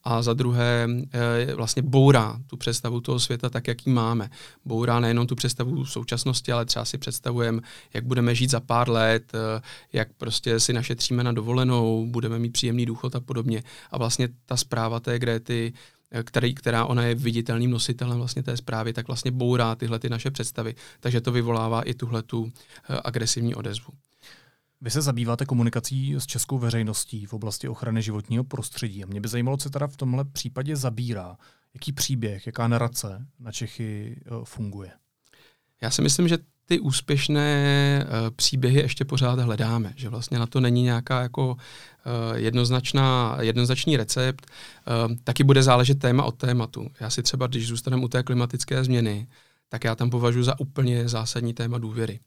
a 0.05 0.21
za 0.21 0.33
druhé 0.33 0.87
e, 1.13 1.55
vlastně 1.55 1.81
bourá 1.81 2.39
tu 2.47 2.57
představu 2.57 3.01
toho 3.01 3.19
světa 3.19 3.49
tak, 3.49 3.67
jak 3.67 3.87
ji 3.87 3.93
máme. 3.93 4.29
Bourá 4.65 4.99
nejenom 4.99 5.27
tu 5.27 5.35
představu 5.35 5.85
současnosti, 5.85 6.51
ale 6.51 6.65
třeba 6.65 6.85
si 6.85 6.97
představujeme, 6.97 7.61
jak 7.93 8.05
budeme 8.05 8.35
žít 8.35 8.49
za 8.49 8.59
pár 8.59 8.89
let, 8.89 9.33
jak 9.93 10.13
prostě 10.13 10.59
si 10.59 10.73
našetříme 10.73 11.23
na 11.23 11.31
dovolenou, 11.31 12.07
budeme 12.07 12.39
mít 12.39 12.51
příjemný 12.51 12.85
důchod 12.85 13.15
a 13.15 13.19
podobně. 13.19 13.63
A 13.91 13.97
vlastně 13.97 14.29
ta 14.45 14.57
zpráva 14.57 14.99
té 14.99 15.19
Grety 15.19 15.73
který, 16.23 16.55
která 16.55 16.85
ona 16.85 17.03
je 17.03 17.15
viditelným 17.15 17.71
nositelem 17.71 18.17
vlastně 18.17 18.43
té 18.43 18.57
zprávy, 18.57 18.93
tak 18.93 19.07
vlastně 19.07 19.31
bourá 19.31 19.75
tyhle 19.75 19.99
ty 19.99 20.09
naše 20.09 20.31
představy. 20.31 20.75
Takže 20.99 21.21
to 21.21 21.31
vyvolává 21.31 21.81
i 21.81 21.93
tuhle 21.93 22.23
tu 22.23 22.51
eh, 22.89 22.99
agresivní 23.03 23.55
odezvu. 23.55 23.93
Vy 24.81 24.91
se 24.91 25.01
zabýváte 25.01 25.45
komunikací 25.45 26.15
s 26.15 26.25
českou 26.25 26.57
veřejností 26.57 27.25
v 27.25 27.33
oblasti 27.33 27.67
ochrany 27.67 28.01
životního 28.01 28.43
prostředí. 28.43 29.03
A 29.03 29.07
mě 29.07 29.21
by 29.21 29.27
zajímalo, 29.27 29.57
co 29.57 29.69
teda 29.69 29.87
v 29.87 29.97
tomhle 29.97 30.25
případě 30.25 30.75
zabírá. 30.75 31.37
Jaký 31.73 31.91
příběh, 31.91 32.45
jaká 32.45 32.67
narace 32.67 33.25
na 33.39 33.51
Čechy 33.51 34.21
eh, 34.25 34.29
funguje? 34.43 34.91
Já 35.81 35.91
si 35.91 36.01
myslím, 36.01 36.27
že 36.27 36.37
ty 36.65 36.79
úspěšné 36.79 38.05
uh, 38.05 38.35
příběhy 38.35 38.79
ještě 38.79 39.05
pořád 39.05 39.39
hledáme, 39.39 39.93
že 39.95 40.09
vlastně 40.09 40.39
na 40.39 40.45
to 40.45 40.59
není 40.59 40.83
nějaká 40.83 41.21
jako 41.21 41.49
uh, 41.51 41.57
jednoznačná, 42.35 43.37
jednoznačný 43.41 43.97
recept, 43.97 44.51
uh, 45.07 45.15
taky 45.23 45.43
bude 45.43 45.63
záležet 45.63 45.99
téma 45.99 46.23
od 46.23 46.35
tématu. 46.35 46.87
Já 46.99 47.09
si 47.09 47.23
třeba, 47.23 47.47
když 47.47 47.67
zůstaneme 47.67 48.03
u 48.03 48.07
té 48.07 48.23
klimatické 48.23 48.83
změny, 48.83 49.27
tak 49.69 49.83
já 49.83 49.95
tam 49.95 50.09
považuji 50.09 50.43
za 50.43 50.59
úplně 50.59 51.09
zásadní 51.09 51.53
téma 51.53 51.77
důvěry. 51.77 52.19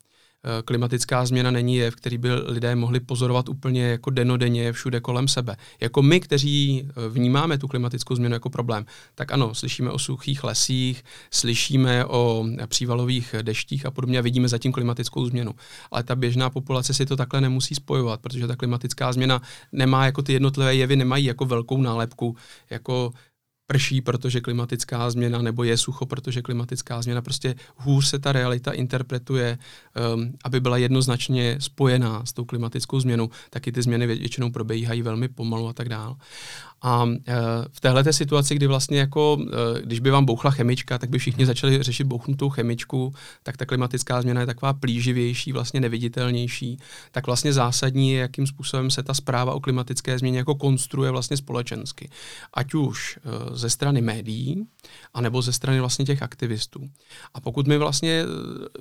Eh, 0.45 0.63
klimatická 0.63 1.27
změna 1.27 1.51
není 1.51 1.77
jev, 1.77 1.97
který 1.97 2.19
by 2.19 2.35
lidé 2.35 2.75
mohli 2.77 3.01
pozorovat 3.01 3.49
úplně 3.49 3.83
jako 3.83 4.11
denodenně 4.11 4.73
všude 4.73 5.01
kolem 5.01 5.29
sebe. 5.29 5.57
Jako 5.81 6.03
my, 6.03 6.21
kteří 6.21 6.89
eh, 6.89 7.09
vnímáme 7.09 7.59
tu 7.59 7.69
klimatickou 7.69 8.15
změnu 8.15 8.35
jako 8.35 8.51
problém, 8.51 8.87
tak 9.15 9.33
ano, 9.33 9.55
slyšíme 9.55 9.91
o 9.91 9.99
suchých 9.99 10.45
lesích, 10.45 11.05
slyšíme 11.31 12.05
o 12.05 12.45
přívalových 12.67 13.35
deštích 13.43 13.87
a 13.87 13.91
podobně 13.91 14.19
a 14.19 14.23
vidíme 14.23 14.49
zatím 14.49 14.73
klimatickou 14.73 15.27
změnu. 15.27 15.55
Ale 15.91 16.03
ta 16.03 16.17
běžná 16.17 16.51
populace 16.51 16.95
si 16.95 17.07
to 17.07 17.17
takhle 17.17 17.41
nemusí 17.41 17.75
spojovat, 17.75 18.21
protože 18.21 18.47
ta 18.47 18.57
klimatická 18.57 19.13
změna 19.13 19.43
nemá 19.73 20.07
jako 20.07 20.23
ty 20.23 20.33
jednotlivé 20.33 20.75
jevy, 20.75 20.97
nemají 20.97 21.25
jako 21.25 21.45
velkou 21.45 21.81
nálepku, 21.81 22.37
jako 22.71 23.13
prší, 23.69 24.01
protože 24.01 24.41
klimatická 24.41 25.11
změna, 25.11 25.43
nebo 25.43 25.65
je 25.65 25.77
sucho, 25.77 26.07
protože 26.07 26.43
klimatická 26.43 27.03
změna. 27.03 27.23
Prostě 27.23 27.55
hůř 27.77 28.07
se 28.07 28.19
ta 28.19 28.33
realita 28.33 28.73
interpretuje, 28.73 29.59
um, 30.15 30.33
aby 30.45 30.61
byla 30.61 30.77
jednoznačně 30.77 31.57
spojená 31.61 32.27
s 32.27 32.33
tou 32.33 32.45
klimatickou 32.45 33.01
změnou, 33.01 33.31
taky 33.51 33.73
ty 33.73 33.83
změny 33.83 34.07
většinou 34.07 34.51
probíhají 34.51 35.03
velmi 35.03 35.29
pomalu 35.29 35.69
a 35.69 35.73
tak 35.73 35.89
dále. 35.89 36.15
A 36.83 37.05
uh, 37.05 37.15
v 37.73 37.81
téhle 37.81 38.13
situaci, 38.13 38.55
kdy 38.55 38.67
vlastně 38.67 38.99
jako, 38.99 39.37
uh, 39.37 39.45
když 39.83 40.01
by 40.01 40.11
vám 40.11 40.25
bouchla 40.25 40.51
chemička, 40.51 40.99
tak 40.99 41.11
by 41.11 41.19
všichni 41.19 41.47
začali 41.47 41.83
řešit 41.83 42.05
bouchnutou 42.05 42.49
chemičku, 42.49 43.15
tak 43.43 43.57
ta 43.57 43.67
klimatická 43.67 44.23
změna 44.23 44.41
je 44.41 44.47
taková 44.47 44.73
plíživější, 44.73 45.53
vlastně 45.53 45.81
neviditelnější. 45.81 46.79
Tak 47.13 47.27
vlastně 47.27 47.53
zásadní 47.53 48.13
je, 48.13 48.21
jakým 48.21 48.47
způsobem 48.47 48.91
se 48.91 49.03
ta 49.03 49.15
zpráva 49.15 49.55
o 49.55 49.61
klimatické 49.61 50.19
změně 50.19 50.39
jako 50.39 50.55
konstruuje 50.55 51.11
vlastně 51.11 51.37
společensky. 51.37 52.11
Ať 52.55 52.75
už 52.75 53.19
uh, 53.25 53.57
ze 53.57 53.71
strany 53.71 54.01
médií, 54.01 54.67
anebo 55.15 55.43
ze 55.43 55.53
strany 55.53 55.81
vlastně 55.81 56.05
těch 56.05 56.23
aktivistů. 56.23 56.91
A 57.35 57.41
pokud 57.41 57.67
mi 57.67 57.79
vlastně 57.79 58.25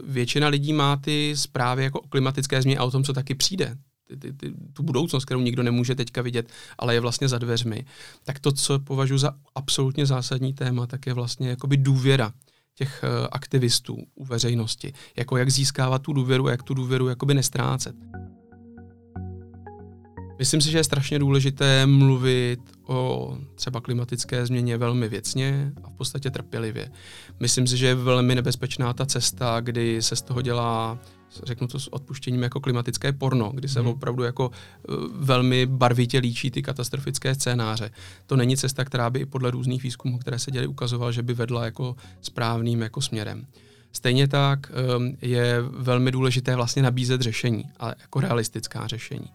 většina 0.03 0.47
lidí 0.47 0.73
má 0.73 0.97
ty 0.97 1.33
zprávy 1.37 1.83
jako 1.83 1.99
o 1.99 2.07
klimatické 2.07 2.61
změně 2.61 2.77
a 2.77 2.83
o 2.83 2.91
tom, 2.91 3.03
co 3.03 3.13
taky 3.13 3.35
přijde, 3.35 3.77
ty, 4.07 4.17
ty, 4.17 4.33
ty, 4.33 4.53
tu 4.73 4.83
budoucnost, 4.83 5.25
kterou 5.25 5.41
nikdo 5.41 5.63
nemůže 5.63 5.95
teďka 5.95 6.21
vidět, 6.21 6.51
ale 6.77 6.93
je 6.93 6.99
vlastně 6.99 7.27
za 7.27 7.37
dveřmi, 7.37 7.85
tak 8.23 8.39
to, 8.39 8.51
co 8.51 8.79
považuji 8.79 9.17
za 9.17 9.35
absolutně 9.55 10.05
zásadní 10.05 10.53
téma, 10.53 10.87
tak 10.87 11.07
je 11.07 11.13
vlastně 11.13 11.49
jakoby 11.49 11.77
důvěra 11.77 12.33
těch 12.75 13.03
uh, 13.03 13.27
aktivistů 13.31 13.97
u 14.15 14.25
veřejnosti. 14.25 14.93
Jako 15.17 15.37
jak 15.37 15.49
získávat 15.49 16.01
tu 16.01 16.13
důvěru 16.13 16.47
jak 16.47 16.63
tu 16.63 16.73
důvěru 16.73 17.07
jakoby 17.07 17.33
nestrácet. 17.33 17.95
Myslím 20.39 20.61
si, 20.61 20.71
že 20.71 20.77
je 20.77 20.83
strašně 20.83 21.19
důležité 21.19 21.85
mluvit 21.85 22.59
o 22.87 23.37
třeba 23.55 23.81
klimatické 23.81 24.45
změně 24.45 24.77
velmi 24.77 25.09
věcně 25.09 25.73
a 25.83 25.89
v 25.89 25.93
podstatě 25.93 26.31
trpělivě. 26.31 26.91
Myslím 27.39 27.67
si, 27.67 27.77
že 27.77 27.87
je 27.87 27.95
velmi 27.95 28.35
nebezpečná 28.35 28.93
ta 28.93 29.05
cesta, 29.05 29.59
kdy 29.59 30.01
se 30.01 30.15
z 30.15 30.21
toho 30.21 30.41
dělá 30.41 30.99
řeknu 31.43 31.67
to 31.67 31.79
s 31.79 31.93
odpuštěním 31.93 32.43
jako 32.43 32.59
klimatické 32.59 33.13
porno, 33.13 33.51
kdy 33.53 33.67
se 33.67 33.79
hmm. 33.79 33.89
opravdu 33.89 34.23
jako 34.23 34.51
e, 34.51 34.93
velmi 35.13 35.65
barvitě 35.65 36.19
líčí 36.19 36.51
ty 36.51 36.61
katastrofické 36.61 37.35
scénáře. 37.35 37.91
To 38.25 38.35
není 38.35 38.57
cesta, 38.57 38.85
která 38.85 39.09
by 39.09 39.19
i 39.19 39.25
podle 39.25 39.51
různých 39.51 39.83
výzkumů, 39.83 40.17
které 40.17 40.39
se 40.39 40.51
děly, 40.51 40.67
ukazovala, 40.67 41.11
že 41.11 41.23
by 41.23 41.33
vedla 41.33 41.65
jako 41.65 41.95
správným 42.21 42.81
jako 42.81 43.01
směrem. 43.01 43.47
Stejně 43.97 44.27
tak 44.27 44.71
ehm, 44.71 45.17
je 45.21 45.61
velmi 45.61 46.11
důležité 46.11 46.55
vlastně 46.55 46.81
nabízet 46.81 47.21
řešení, 47.21 47.63
ale 47.79 47.95
jako 48.01 48.19
realistická 48.19 48.87
řešení. 48.87 49.27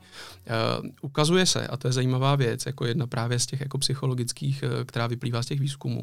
Ehm, 0.47 0.91
ukazuje 1.01 1.47
se, 1.47 1.67
a 1.67 1.77
to 1.77 1.89
je 1.89 1.93
zajímavá 1.93 2.37
věc, 2.37 2.67
jako 2.67 2.87
jedna 2.87 3.07
právě 3.07 3.39
z 3.39 3.47
těch 3.47 3.61
jako 3.61 3.79
psychologických, 3.79 4.63
eh, 4.63 4.85
která 4.85 5.07
vyplývá 5.07 5.43
z 5.43 5.47
těch 5.47 5.61
výzkumů, 5.61 6.03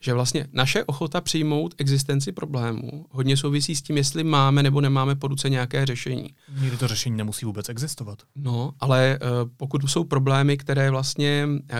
že 0.00 0.14
vlastně 0.14 0.46
naše 0.52 0.84
ochota 0.84 1.20
přijmout 1.20 1.74
existenci 1.78 2.32
problému 2.32 3.06
hodně 3.10 3.36
souvisí 3.36 3.76
s 3.76 3.82
tím, 3.82 3.96
jestli 3.96 4.24
máme 4.24 4.62
nebo 4.62 4.80
nemáme 4.80 5.14
po 5.14 5.28
ruce 5.28 5.48
nějaké 5.50 5.86
řešení. 5.86 6.34
Někdy 6.60 6.76
to 6.76 6.88
řešení 6.88 7.16
nemusí 7.16 7.46
vůbec 7.46 7.68
existovat. 7.68 8.22
No, 8.36 8.72
ale 8.80 9.14
eh, 9.14 9.18
pokud 9.56 9.90
jsou 9.90 10.04
problémy, 10.04 10.56
které 10.56 10.90
vlastně 10.90 11.48
eh, 11.70 11.78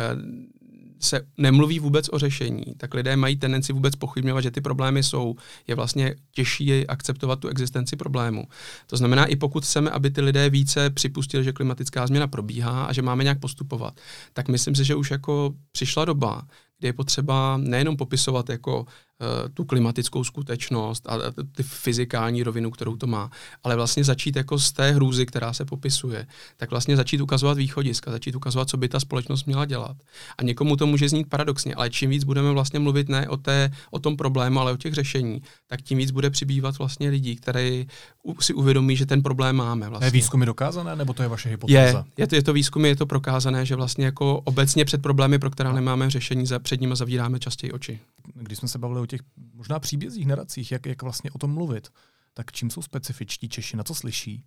se 1.05 1.21
nemluví 1.39 1.79
vůbec 1.79 2.09
o 2.13 2.19
řešení, 2.19 2.65
tak 2.77 2.95
lidé 2.95 3.17
mají 3.17 3.37
tendenci 3.37 3.73
vůbec 3.73 3.97
pochybňovat, 3.97 4.41
že 4.41 4.51
ty 4.51 4.61
problémy 4.61 5.03
jsou. 5.03 5.35
Je 5.67 5.75
vlastně 5.75 6.15
těžší 6.33 6.87
akceptovat 6.87 7.41
tu 7.41 7.49
existenci 7.49 7.97
problému. 7.97 8.45
To 8.87 8.97
znamená, 8.97 9.25
i 9.25 9.37
pokud 9.37 9.65
chceme, 9.65 9.91
aby 9.91 10.11
ty 10.11 10.21
lidé 10.21 10.51
více 10.51 10.91
připustili, 10.91 11.45
že 11.45 11.53
klimatická 11.53 12.07
změna 12.07 12.27
probíhá 12.27 12.85
a 12.85 12.93
že 12.93 13.03
máme 13.03 13.25
nějak 13.25 13.41
postupovat, 13.41 14.01
tak 14.33 14.49
myslím 14.49 14.75
si, 14.75 14.85
že 14.85 14.95
už 14.95 15.11
jako 15.11 15.55
přišla 15.73 16.05
doba, 16.05 16.43
kdy 16.79 16.89
je 16.89 16.93
potřeba 16.93 17.57
nejenom 17.57 17.97
popisovat 17.97 18.49
jako 18.49 18.87
tu 19.55 19.65
klimatickou 19.65 20.25
skutečnost 20.25 21.07
a 21.09 21.19
ty 21.57 21.63
fyzikální 21.63 22.43
rovinu, 22.43 22.71
kterou 22.71 22.97
to 22.97 23.07
má, 23.07 23.31
ale 23.65 23.77
vlastně 23.77 24.05
začít 24.05 24.37
jako 24.37 24.59
z 24.59 24.73
té 24.73 24.91
hrůzy, 24.91 25.27
která 25.27 25.53
se 25.53 25.65
popisuje, 25.65 26.27
tak 26.57 26.71
vlastně 26.71 26.97
začít 26.97 27.21
ukazovat 27.21 27.59
východiska, 27.59 28.11
začít 28.11 28.35
ukazovat, 28.35 28.69
co 28.69 28.77
by 28.77 28.89
ta 28.89 29.01
společnost 29.01 29.45
měla 29.45 29.65
dělat. 29.65 29.97
A 30.39 30.43
někomu 30.43 30.77
to 30.77 30.87
může 30.87 31.09
znít 31.09 31.29
paradoxně, 31.29 31.75
ale 31.75 31.91
čím 31.91 32.11
víc 32.11 32.25
budeme 32.25 32.51
vlastně 32.51 32.79
mluvit 32.79 33.09
ne 33.09 33.29
o, 33.29 33.37
té, 33.37 33.71
o 33.91 33.99
tom 33.99 34.17
problému, 34.17 34.61
ale 34.61 34.73
o 34.73 34.77
těch 34.77 34.95
řešení, 34.95 35.43
tak 35.67 35.83
tím 35.83 35.99
víc 35.99 36.11
bude 36.11 36.31
přibývat 36.31 36.79
vlastně 36.79 37.11
lidí, 37.11 37.37
kteří 37.37 37.87
si 38.41 38.55
uvědomí, 38.55 38.97
že 38.97 39.07
ten 39.07 39.23
problém 39.23 39.57
máme. 39.57 39.89
Vlastně. 39.89 40.07
Je 40.07 40.11
výzkumy 40.11 40.47
dokázané, 40.47 40.97
nebo 40.97 41.13
to 41.13 41.23
je 41.23 41.29
vaše 41.29 41.49
hypotéza? 41.49 42.05
Je, 42.17 42.23
je 42.23 42.27
to, 42.27 42.35
je 42.35 42.43
to 42.43 42.53
výzkumy, 42.53 42.89
je 42.89 42.97
to 42.97 43.07
prokázané, 43.07 43.67
že 43.67 43.77
vlastně 43.77 44.05
jako 44.05 44.41
obecně 44.45 44.85
před 44.85 45.03
problémy, 45.03 45.39
pro 45.39 45.51
která 45.51 45.73
nemáme 45.73 46.11
řešení, 46.11 46.47
za, 46.47 46.59
před 46.59 46.81
nimi 46.81 46.97
zavíráme 46.97 47.39
častěji 47.39 47.73
oči. 47.73 48.01
Když 48.35 48.59
jsme 48.59 48.69
se 48.69 48.79
bavili 48.79 49.01
o 49.05 49.07
těch 49.07 49.21
možná 49.55 49.79
příbězích, 49.79 50.27
naracích, 50.27 50.73
jak, 50.73 50.87
jak 50.87 51.03
vlastně 51.03 51.31
o 51.31 51.39
tom 51.39 51.55
mluvit, 51.55 51.89
tak 52.35 52.53
čím 52.53 52.71
jsou 52.71 52.83
specifičtí 52.83 53.49
Češi, 53.49 53.77
na 53.77 53.85
co 53.85 53.95
slyší? 53.95 54.45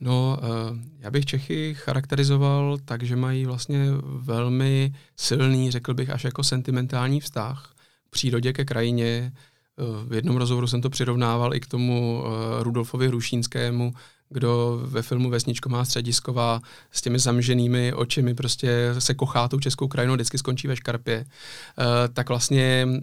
No, 0.00 0.38
uh, 0.42 0.78
já 0.98 1.10
bych 1.10 1.26
Čechy 1.26 1.74
charakterizoval 1.74 2.78
tak, 2.84 3.02
že 3.02 3.16
mají 3.16 3.46
vlastně 3.46 3.86
velmi 4.04 4.94
silný, 5.16 5.70
řekl 5.70 5.94
bych, 5.94 6.10
až 6.10 6.24
jako 6.24 6.44
sentimentální 6.44 7.20
vztah 7.20 7.74
k 8.06 8.10
přírodě, 8.10 8.52
ke 8.52 8.64
krajině. 8.64 9.32
Uh, 9.76 10.08
v 10.08 10.12
jednom 10.12 10.36
rozhovoru 10.36 10.66
jsem 10.66 10.82
to 10.82 10.90
přirovnával 10.90 11.54
i 11.54 11.60
k 11.60 11.66
tomu 11.66 12.22
uh, 12.22 12.62
Rudolfovi 12.62 13.08
Hrušínskému, 13.08 13.92
kdo 14.32 14.80
ve 14.84 15.02
filmu 15.02 15.30
Vesničko 15.30 15.68
má 15.68 15.84
středisková 15.84 16.60
s 16.90 17.02
těmi 17.02 17.18
zamženými 17.18 17.92
očimi 17.92 18.34
prostě 18.34 18.94
se 18.98 19.14
kochá 19.14 19.48
tou 19.48 19.60
českou 19.60 19.88
krajinou, 19.88 20.14
vždycky 20.14 20.38
skončí 20.38 20.68
ve 20.68 20.76
škarpě, 20.76 21.24
uh, 21.24 21.84
tak 22.12 22.28
vlastně 22.28 22.86
uh, 22.86 22.96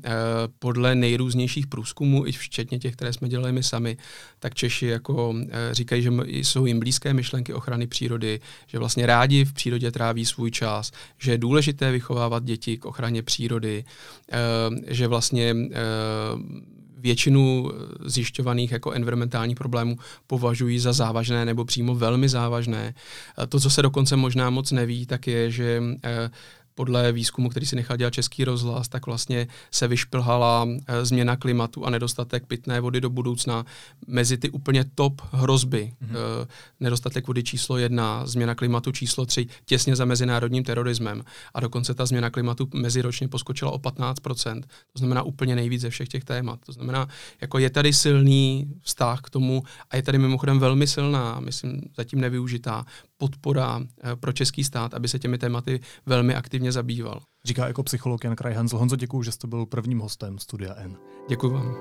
podle 0.60 0.96
nejrůznějších 0.96 1.68
průzkumů, 1.68 2.28
i 2.28 2.32
včetně 2.32 2.80
těch, 2.80 2.94
které 2.94 3.14
jsme 3.14 3.30
dělali 3.30 3.52
my 3.52 3.64
sami, 3.64 3.98
tak 4.40 4.56
Češi 4.56 4.86
jako 4.86 5.30
uh, 5.30 5.42
říkají, 5.72 6.02
že 6.02 6.12
jsou 6.26 6.66
jim 6.66 6.80
blízké 6.80 7.14
myšlenky 7.14 7.54
ochrany 7.54 7.88
přírody, 7.88 8.40
že 8.68 8.80
vlastně 8.80 9.06
rádi 9.06 9.46
v 9.46 9.54
přírodě 9.54 9.92
tráví 9.92 10.26
svůj 10.26 10.52
čas, 10.52 10.92
že 11.18 11.32
je 11.32 11.38
důležité 11.38 11.92
vychovávat 11.92 12.44
děti 12.44 12.78
k 12.78 12.86
ochraně 12.86 13.24
přírody, 13.24 13.84
že 14.88 15.08
vlastně 15.08 15.56
většinu 17.00 17.72
eh, 17.72 18.10
zjišťovaných 18.10 18.72
jako 18.72 18.92
environmentálních 18.92 19.58
problémů 19.58 19.98
považují 20.28 20.80
za 20.80 20.94
závažné 20.94 21.46
nebo 21.46 21.66
přímo 21.66 21.96
velmi 21.96 22.30
závažné. 22.30 22.94
To, 23.50 23.60
co 23.60 23.70
se 23.70 23.82
dokonce 23.82 24.16
možná 24.16 24.50
moc 24.50 24.72
neví, 24.72 25.06
tak 25.06 25.28
je, 25.28 25.52
že 25.52 25.84
eh, 26.04 26.30
podle 26.80 27.12
výzkumu, 27.12 27.50
který 27.50 27.66
si 27.66 27.76
nechal 27.76 27.98
dělat 27.98 28.14
Český 28.14 28.44
rozhlas, 28.44 28.88
tak 28.88 29.06
vlastně 29.06 29.48
se 29.72 29.88
vyšplhala 29.88 30.68
eh, 30.88 31.06
změna 31.06 31.36
klimatu 31.36 31.86
a 31.86 31.90
nedostatek 31.90 32.46
pitné 32.48 32.82
vody 32.82 33.02
do 33.02 33.10
budoucna 33.10 33.66
mezi 34.08 34.38
ty 34.38 34.50
úplně 34.50 34.86
top 34.96 35.22
hrozby. 35.32 35.92
Mm-hmm. 36.02 36.48
Nedostatek 36.80 37.28
vody 37.28 37.44
číslo 37.44 37.78
jedna, 37.78 38.26
změna 38.26 38.56
klimatu 38.56 38.92
číslo 38.92 39.26
tři, 39.26 39.48
těsně 39.66 39.96
za 39.96 40.06
mezinárodním 40.06 40.64
terorismem. 40.64 41.24
A 41.54 41.60
dokonce 41.60 41.94
ta 41.94 42.06
změna 42.06 42.30
klimatu 42.30 42.70
meziročně 42.74 43.28
poskočila 43.28 43.72
o 43.72 43.78
15%. 43.78 44.62
To 44.94 45.00
znamená 45.00 45.24
úplně 45.24 45.56
nejvíc 45.56 45.82
ze 45.82 45.90
všech 45.90 46.08
těch 46.08 46.24
témat. 46.24 46.60
To 46.66 46.72
znamená, 46.72 47.08
jako 47.42 47.60
je 47.60 47.70
tady 47.70 47.94
silný 47.94 48.72
vztah 48.82 49.22
k 49.22 49.30
tomu 49.30 49.64
a 49.90 49.96
je 49.96 50.02
tady 50.02 50.18
mimochodem 50.18 50.60
velmi 50.60 50.88
silná, 50.88 51.40
myslím, 51.40 51.82
zatím 51.98 52.22
nevyužitá 52.22 52.86
podpora 53.20 53.82
eh, 53.82 54.16
pro 54.16 54.32
český 54.32 54.64
stát, 54.64 54.94
aby 54.94 55.08
se 55.08 55.20
těmi 55.20 55.38
tématy 55.38 55.80
velmi 56.06 56.36
aktivně 56.36 56.72
zabýval. 56.72 57.22
Říká 57.46 57.68
jako 57.68 57.84
psycholog 57.84 58.24
Jan 58.24 58.36
Kraj 58.36 58.54
Hansl. 58.54 58.78
Honzo, 58.78 58.96
děkuji, 58.96 59.24
že 59.24 59.32
jste 59.32 59.48
byl 59.48 59.66
prvním 59.66 60.00
hostem 60.00 60.40
Studia 60.40 60.74
N. 60.78 60.98
Děkuji 61.30 61.50
vám. 61.50 61.76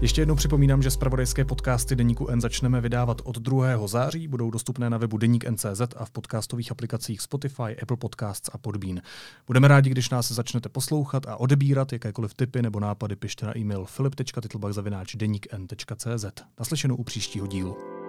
Ještě 0.00 0.20
jednou 0.20 0.34
připomínám, 0.34 0.82
že 0.82 0.90
zpravodajské 0.90 1.44
podcasty 1.44 1.96
Deníku 1.96 2.28
N 2.28 2.40
začneme 2.40 2.80
vydávat 2.80 3.20
od 3.24 3.38
2. 3.38 3.86
září, 3.86 4.28
budou 4.28 4.50
dostupné 4.50 4.90
na 4.90 4.98
webu 4.98 5.18
Deník 5.18 5.50
NCZ 5.50 5.80
a 5.96 6.04
v 6.04 6.10
podcastových 6.10 6.70
aplikacích 6.70 7.20
Spotify, 7.20 7.76
Apple 7.82 7.96
Podcasts 7.96 8.50
a 8.52 8.58
Podbean. 8.58 9.00
Budeme 9.46 9.68
rádi, 9.68 9.90
když 9.90 10.10
nás 10.10 10.32
začnete 10.32 10.68
poslouchat 10.68 11.26
a 11.26 11.36
odebírat 11.36 11.92
jakékoliv 11.92 12.34
typy 12.34 12.62
nebo 12.62 12.80
nápady 12.80 13.16
pište 13.16 13.46
na 13.46 13.58
e-mail 13.58 13.84
filip.titlbach.deníkn.cz. 13.84 16.24
Naslyšenou 16.58 16.96
u 16.96 17.04
příštího 17.04 17.46
dílu. 17.46 18.03